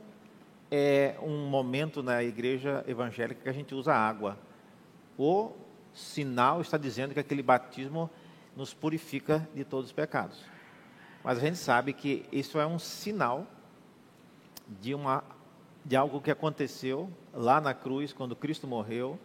[0.71, 4.37] é um momento na igreja evangélica que a gente usa água.
[5.17, 5.53] O
[5.95, 8.11] sinal está dizendo que aquele batismo
[8.55, 10.39] nos purifica de todos os pecados.
[11.25, 13.47] Mas a gente sabe que isso é um sinal
[14.81, 15.23] de, uma,
[15.85, 19.19] de algo que aconteceu lá na cruz, quando Cristo morreu.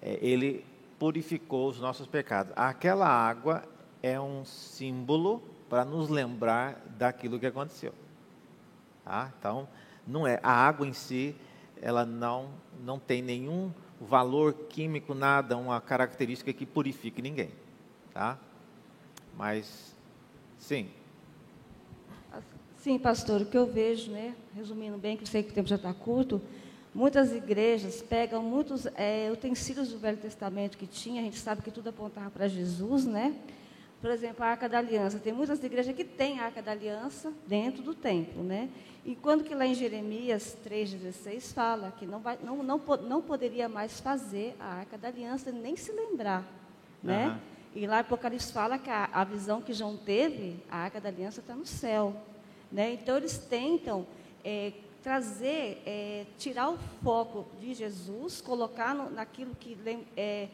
[0.00, 0.64] É, ele
[0.98, 2.52] purificou os nossos pecados.
[2.56, 3.62] Aquela água
[4.02, 7.92] é um símbolo para nos lembrar daquilo que aconteceu.
[9.04, 9.32] Tá?
[9.38, 9.68] Então,
[10.06, 11.36] não é a água em si,
[11.80, 12.50] ela não
[12.80, 17.50] não tem nenhum valor químico, nada, uma característica que purifique ninguém,
[18.14, 18.38] tá?
[19.36, 19.96] Mas,
[20.58, 20.88] sim.
[22.88, 25.68] Sim, pastor, o que eu vejo, né, resumindo bem, que eu sei que o tempo
[25.68, 26.40] já está curto,
[26.94, 31.70] muitas igrejas pegam muitos é, utensílios do Velho Testamento que tinha, a gente sabe que
[31.70, 33.34] tudo apontava para Jesus, né?
[34.00, 35.18] Por exemplo, a Arca da Aliança.
[35.18, 38.70] Tem muitas igrejas que têm a Arca da Aliança dentro do templo, né?
[39.04, 43.68] E quando que lá em Jeremias 3,16 fala que não, vai, não, não, não poderia
[43.68, 46.42] mais fazer a Arca da Aliança, nem se lembrar,
[47.02, 47.28] né?
[47.28, 47.82] Uhum.
[47.82, 51.40] E lá Apocalipse fala que a, a visão que João teve, a Arca da Aliança
[51.40, 52.16] está no céu.
[52.70, 52.92] Né?
[52.92, 54.06] Então, eles tentam
[54.44, 59.76] é, trazer, é, tirar o foco de Jesus, colocar no, naquilo que...
[60.16, 60.48] É,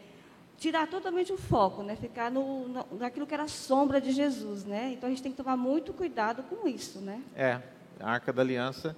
[0.57, 1.97] tirar totalmente o foco, né?
[1.97, 4.93] Ficar no, no, naquilo que era a sombra de Jesus, né?
[4.93, 7.21] Então a gente tem que tomar muito cuidado com isso, né?
[7.35, 7.61] É,
[8.01, 8.97] a Arca da Aliança.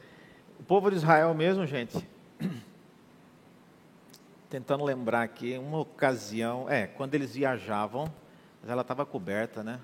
[0.61, 2.07] O povo de Israel mesmo, gente,
[4.49, 8.13] tentando lembrar aqui, uma ocasião, é, quando eles viajavam,
[8.67, 9.81] ela estava coberta, né?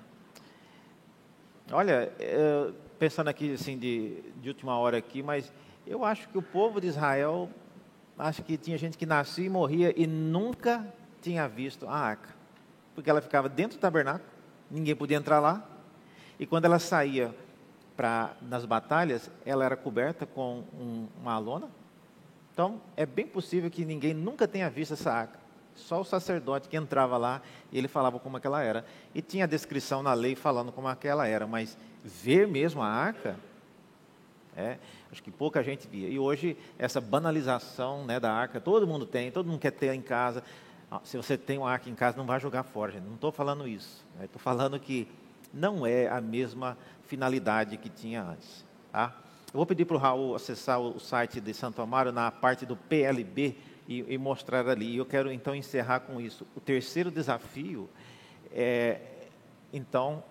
[1.71, 5.51] Olha, é, pensando aqui assim de, de última hora aqui, mas
[5.85, 7.49] eu acho que o povo de Israel,
[8.17, 10.87] acho que tinha gente que nascia e morria e nunca
[11.21, 12.29] tinha visto a arca,
[12.95, 14.29] porque ela ficava dentro do tabernáculo,
[14.69, 15.67] ninguém podia entrar lá,
[16.39, 17.33] e quando ela saía
[17.95, 21.69] para nas batalhas, ela era coberta com um, uma lona.
[22.51, 25.39] Então, é bem possível que ninguém nunca tenha visto essa arca.
[25.75, 27.41] Só o sacerdote que entrava lá
[27.71, 28.85] ele falava como aquela era.
[29.13, 33.37] E tinha a descrição na lei falando como aquela era, mas ver mesmo a arca,
[34.55, 34.77] é,
[35.11, 36.07] acho que pouca gente via.
[36.07, 40.01] E hoje, essa banalização né, da arca, todo mundo tem, todo mundo quer ter em
[40.01, 40.43] casa.
[40.91, 43.05] Ah, se você tem uma arca em casa, não vai jogar fora, gente.
[43.05, 44.05] Não estou falando isso.
[44.21, 45.07] Estou falando que
[45.53, 46.77] não é a mesma
[47.07, 48.63] finalidade que tinha antes.
[48.91, 49.15] Tá?
[49.51, 52.75] Eu vou pedir para o Raul acessar o site de Santo Amaro na parte do
[52.75, 53.55] PLB
[53.87, 54.93] e, e mostrar ali.
[54.93, 56.45] E eu quero então encerrar com isso.
[56.55, 57.89] O terceiro desafio
[58.51, 58.99] é,
[59.71, 60.23] então,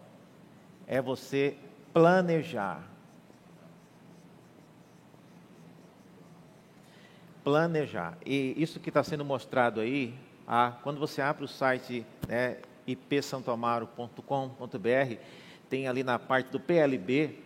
[0.87, 1.57] é você
[1.93, 2.83] planejar.
[7.45, 8.17] Planejar.
[8.25, 10.15] E isso que está sendo mostrado aí
[10.47, 15.17] ah, quando você abre o site né, ipsantoamaro.com.br,
[15.69, 17.39] tem ali na parte do PLB,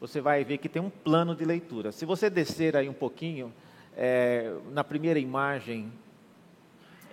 [0.00, 1.92] você vai ver que tem um plano de leitura.
[1.92, 3.52] Se você descer aí um pouquinho,
[3.96, 5.92] é, na primeira imagem,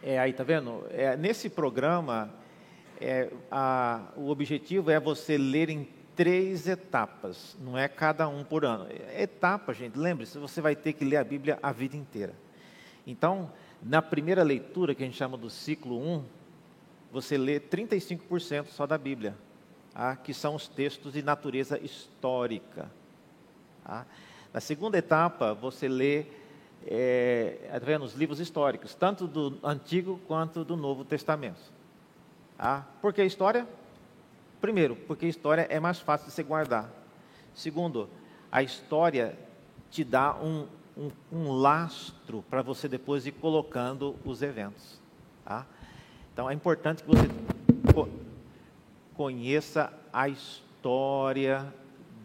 [0.01, 0.85] é, aí tá vendo?
[0.89, 2.29] É, nesse programa,
[2.99, 8.65] é, a, o objetivo é você ler em três etapas, não é cada um por
[8.65, 8.87] ano.
[8.89, 12.33] É etapa, gente, lembre-se, você vai ter que ler a Bíblia a vida inteira.
[13.05, 16.23] Então, na primeira leitura, que a gente chama do ciclo 1,
[17.11, 19.35] você lê 35% só da Bíblia,
[19.93, 20.15] tá?
[20.15, 22.91] que são os textos de natureza histórica.
[23.83, 24.05] Tá?
[24.51, 26.25] Na segunda etapa, você lê
[26.85, 31.76] é, tá os livros históricos, tanto do Antigo quanto do Novo Testamento.
[32.57, 32.85] Tá?
[33.01, 33.67] Por que história?
[34.59, 36.89] Primeiro, porque história é mais fácil de se guardar.
[37.53, 38.09] Segundo,
[38.51, 39.37] a história
[39.91, 44.99] te dá um, um, um lastro para você depois ir colocando os eventos.
[45.45, 45.65] Tá?
[46.33, 47.27] Então é importante que você
[49.15, 51.71] conheça a história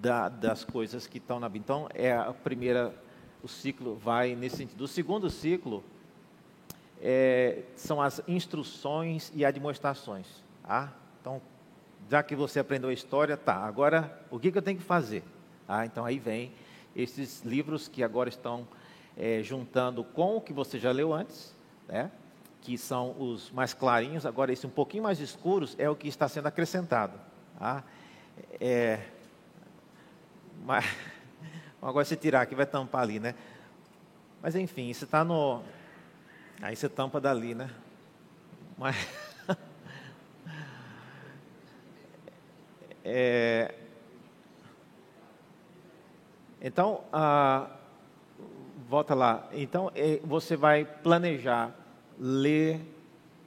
[0.00, 1.64] da, das coisas que estão na Bíblia.
[1.64, 2.94] Então é a primeira,
[3.42, 4.84] o ciclo vai nesse sentido.
[4.84, 5.84] O segundo ciclo
[7.02, 10.26] é, são as instruções e admoestações.
[10.62, 10.92] Tá?
[11.20, 11.42] Então,
[12.08, 13.56] já que você aprendeu a história, tá.
[13.56, 15.24] Agora, o que, que eu tenho que fazer?
[15.66, 15.84] Tá?
[15.84, 16.52] Então aí vem
[16.94, 18.66] esses livros que agora estão
[19.16, 21.54] é, juntando com o que você já leu antes,
[21.88, 22.10] né?
[22.60, 26.28] que são os mais clarinhos, agora esse um pouquinho mais escuros é o que está
[26.28, 27.18] sendo acrescentado.
[27.58, 27.82] Tá?
[28.60, 29.00] É,
[30.64, 30.84] mas,
[31.82, 33.34] agora você tirar aqui vai tampar ali, né?
[34.40, 35.62] Mas enfim, isso está no.
[36.60, 37.70] Aí você tampa dali, né?
[38.76, 38.96] Mas.
[43.04, 43.74] é,
[46.60, 47.70] então, ah,
[48.88, 49.48] volta lá.
[49.52, 51.74] Então, é, você vai planejar
[52.18, 52.80] ler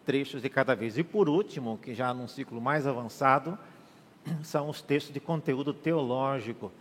[0.06, 0.98] trechos de cada vez.
[0.98, 3.58] E por último, que já num ciclo mais avançado,
[4.44, 6.72] são os textos de conteúdo teológico,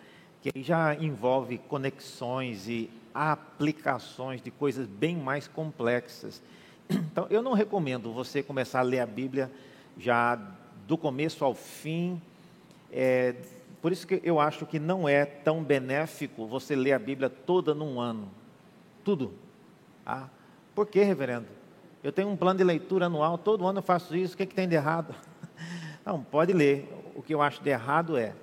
[0.43, 6.43] que já envolve conexões e aplicações de coisas bem mais complexas.
[6.91, 9.51] Então, eu não recomendo você começar a ler a Bíblia
[9.97, 10.35] já
[10.87, 12.21] do começo ao fim,
[12.93, 13.35] é,
[13.81, 17.75] Por isso que eu acho que não é tão benéfico você ler a Bíblia toda
[17.75, 18.31] num ano.
[19.03, 19.35] Tudo.
[20.07, 20.29] Ah,
[20.75, 21.47] por que, reverendo?
[22.03, 24.55] Eu tenho um plano de leitura anual, todo ano eu faço isso, o que, que
[24.55, 25.15] tem de errado?
[26.05, 26.89] Não, pode ler.
[27.15, 28.35] O que eu acho de errado é,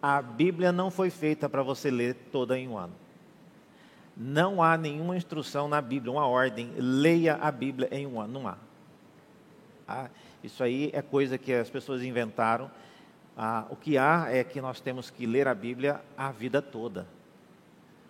[0.00, 2.92] a Bíblia não foi feita para você ler toda em um ano.
[4.16, 8.48] Não há nenhuma instrução na Bíblia, uma ordem, leia a Bíblia em um ano, não
[8.48, 8.56] há.
[9.88, 10.10] Ah,
[10.42, 12.70] isso aí é coisa que as pessoas inventaram.
[13.36, 17.06] Ah, o que há é que nós temos que ler a Bíblia a vida toda.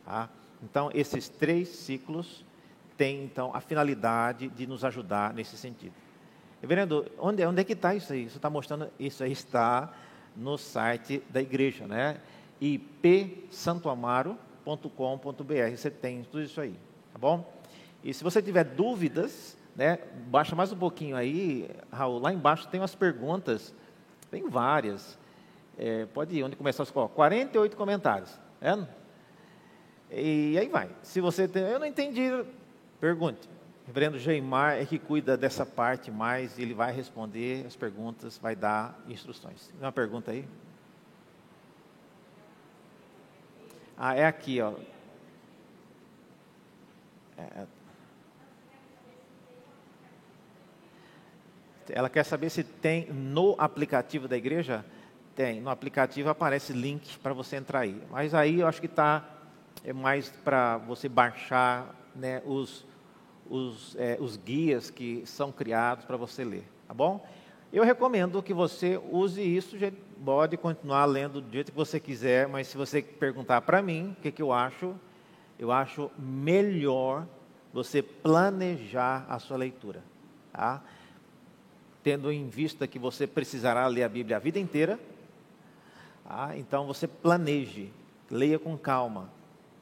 [0.07, 0.29] Ah,
[0.63, 2.45] então, esses três ciclos
[2.97, 5.95] têm, então, a finalidade de nos ajudar nesse sentido.
[6.61, 8.25] Reverendo, onde, onde é que está isso aí?
[8.25, 9.93] Isso está mostrando, isso aí está
[10.37, 12.21] no site da igreja, né?
[14.63, 15.77] ipsantoamaro.com.br.
[15.77, 16.75] Você tem tudo isso aí,
[17.13, 17.53] tá bom?
[18.03, 19.99] E se você tiver dúvidas, né,
[20.29, 22.19] baixa mais um pouquinho aí, Raul.
[22.19, 23.75] Lá embaixo tem umas perguntas,
[24.31, 25.19] tem várias.
[25.79, 28.87] É, pode ir, onde começar os 48 comentários, é?
[30.11, 30.91] E aí vai.
[31.03, 32.45] Se você tem, eu não entendi,
[33.01, 33.49] pergunte.
[33.87, 39.01] Reverendo Geimar é que cuida dessa parte mais, ele vai responder as perguntas, vai dar
[39.09, 39.69] instruções.
[39.69, 40.47] Tem uma pergunta aí?
[44.05, 44.73] Ah, é aqui, ó.
[47.39, 47.67] É,
[51.91, 54.85] ela quer saber se tem no aplicativo da igreja.
[55.37, 58.03] Tem, no aplicativo aparece link para você entrar aí.
[58.11, 59.25] Mas aí eu acho que está
[59.85, 62.85] é mais para você baixar né, os,
[63.49, 67.25] os, é, os guias que são criados para você ler, tá bom?
[67.73, 69.79] Eu recomendo que você use isso,
[70.25, 74.23] pode continuar lendo do jeito que você quiser, mas se você perguntar para mim o
[74.23, 74.95] que, que eu acho,
[75.59, 77.27] eu acho melhor
[77.73, 80.03] você planejar a sua leitura,
[80.53, 80.83] tá?
[82.03, 84.99] Tendo em vista que você precisará ler a Bíblia a vida inteira,
[86.27, 86.57] tá?
[86.57, 87.93] então você planeje,
[88.31, 89.31] leia com calma,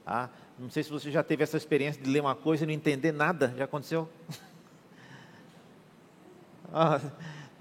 [0.05, 0.31] tá?
[0.59, 3.13] Não sei se você já teve essa experiência de ler uma coisa e não entender
[3.13, 3.55] nada.
[3.57, 4.09] Já aconteceu?
[6.73, 7.01] ah,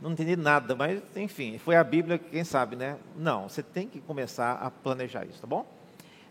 [0.02, 2.98] não entendi nada, mas enfim, foi a Bíblia, quem sabe, né?
[3.16, 5.66] Não, você tem que começar a planejar isso, tá bom?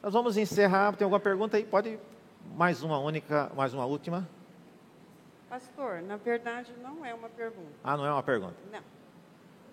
[0.02, 0.94] Nós vamos encerrar.
[0.96, 1.64] Tem alguma pergunta aí?
[1.64, 1.98] Pode
[2.56, 4.28] mais uma única, mais uma última.
[5.48, 7.72] Pastor, na verdade não é uma pergunta.
[7.82, 8.56] Ah, não é uma pergunta?
[8.72, 8.80] Não.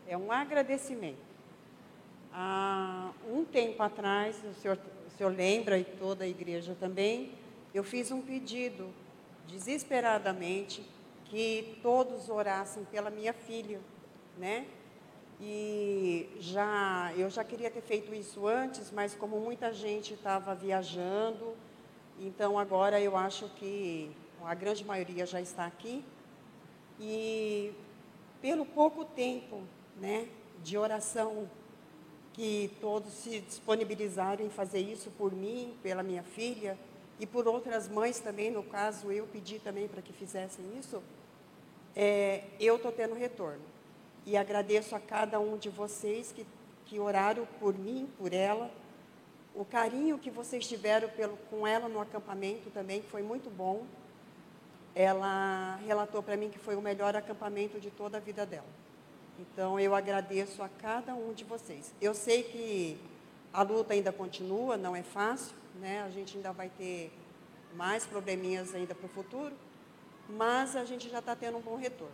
[0.08, 1.24] É um agradecimento.
[2.34, 4.78] Há um tempo atrás, o senhor
[5.16, 7.32] o senhor lembra, e toda a igreja também,
[7.74, 8.90] eu fiz um pedido,
[9.48, 10.86] desesperadamente,
[11.36, 13.82] que todos orassem pela minha filha,
[14.38, 14.66] né?
[15.42, 21.54] E já, eu já queria ter feito isso antes, mas como muita gente estava viajando,
[22.22, 24.16] então agora eu acho que
[24.46, 26.06] a grande maioria já está aqui.
[27.02, 27.74] E
[28.42, 29.62] pelo pouco tempo,
[30.00, 30.30] né,
[30.64, 31.50] de oração
[32.32, 36.80] que todos se disponibilizaram em fazer isso por mim, pela minha filha
[37.20, 41.04] e por outras mães também, no caso eu pedi também para que fizessem isso,
[41.96, 43.62] é, eu estou tendo retorno.
[44.26, 46.46] E agradeço a cada um de vocês que,
[46.86, 48.72] que oraram por mim, por ela,
[49.56, 53.86] o carinho que vocês tiveram pelo, com ela no acampamento também, foi muito bom.
[54.94, 58.68] Ela relatou para mim que foi o melhor acampamento de toda a vida dela.
[59.40, 61.94] Então, eu agradeço a cada um de vocês.
[62.02, 62.98] Eu sei que
[63.54, 66.04] a luta ainda continua, não é fácil, né?
[66.04, 67.12] A gente ainda vai ter
[67.76, 69.54] mais probleminhas ainda para o futuro,
[70.30, 72.14] mas a gente já está tendo um bom retorno,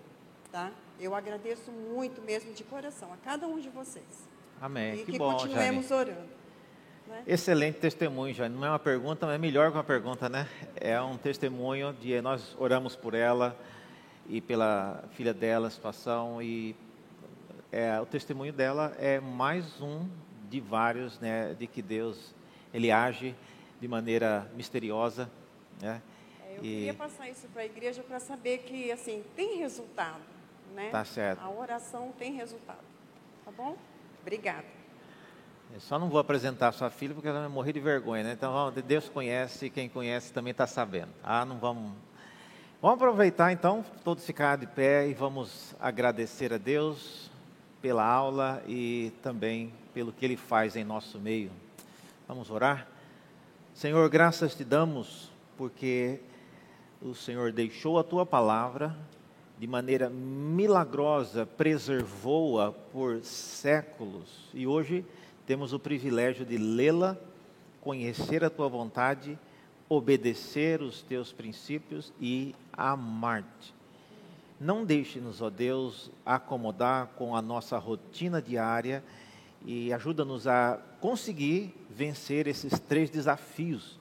[0.51, 0.71] tá?
[0.99, 4.29] Eu agradeço muito mesmo de coração a cada um de vocês.
[4.59, 4.93] Amém.
[4.95, 6.01] E que, que bom, continuemos Jane.
[6.01, 6.29] orando.
[7.07, 7.23] Né?
[7.25, 8.55] Excelente testemunho, Jane.
[8.55, 10.47] Não é uma pergunta, mas é melhor que uma pergunta, né?
[10.75, 13.57] É um testemunho de nós oramos por ela
[14.29, 16.75] e pela filha dela, a situação e
[17.71, 20.07] é, o testemunho dela é mais um
[20.49, 22.35] de vários, né, de que Deus
[22.73, 23.33] ele age
[23.79, 25.29] de maneira misteriosa,
[25.81, 26.01] né?
[26.51, 26.67] É, eu e...
[26.67, 30.21] queria passar isso para a igreja para saber que assim tem resultado,
[30.73, 30.89] né?
[30.91, 31.39] Tá certo.
[31.39, 32.83] A oração tem resultado,
[33.45, 33.77] tá bom?
[34.21, 34.65] Obrigada.
[35.73, 38.33] Eu só não vou apresentar a sua filha porque ela vai morrer de vergonha, né?
[38.33, 41.11] Então, Deus conhece, quem conhece também está sabendo.
[41.23, 41.93] Ah, não vamos.
[42.81, 47.31] Vamos aproveitar então, todos ficar de pé e vamos agradecer a Deus
[47.81, 51.51] pela aula e também pelo que Ele faz em nosso meio.
[52.27, 52.87] Vamos orar?
[53.73, 56.19] Senhor, graças te damos porque
[57.01, 58.95] o Senhor deixou a tua palavra
[59.57, 65.03] de maneira milagrosa, preservou-a por séculos e hoje
[65.45, 67.17] temos o privilégio de lê-la,
[67.79, 69.37] conhecer a tua vontade,
[69.89, 73.73] obedecer os teus princípios e amar-te.
[74.59, 79.03] Não deixe-nos, ó Deus, acomodar com a nossa rotina diária
[79.65, 83.99] e ajuda-nos a conseguir vencer esses três desafios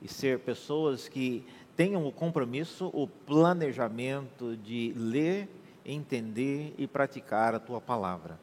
[0.00, 1.44] e ser pessoas que
[1.76, 5.48] tenham o compromisso, o planejamento de ler,
[5.84, 8.38] entender e praticar a tua palavra.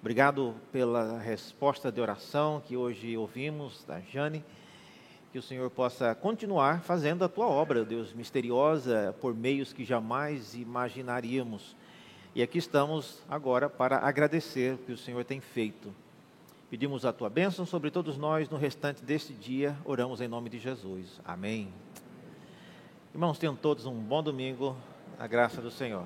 [0.00, 4.44] Obrigado pela resposta de oração que hoje ouvimos da Jane.
[5.32, 10.54] Que o Senhor possa continuar fazendo a tua obra, Deus, misteriosa, por meios que jamais
[10.54, 11.76] imaginaríamos.
[12.34, 15.92] E aqui estamos agora para agradecer o que o Senhor tem feito.
[16.70, 19.76] Pedimos a tua bênção sobre todos nós no restante deste dia.
[19.84, 21.20] Oramos em nome de Jesus.
[21.24, 21.72] Amém.
[23.18, 24.76] Irmãos, tenham todos um bom domingo,
[25.18, 26.04] a graça do Senhor.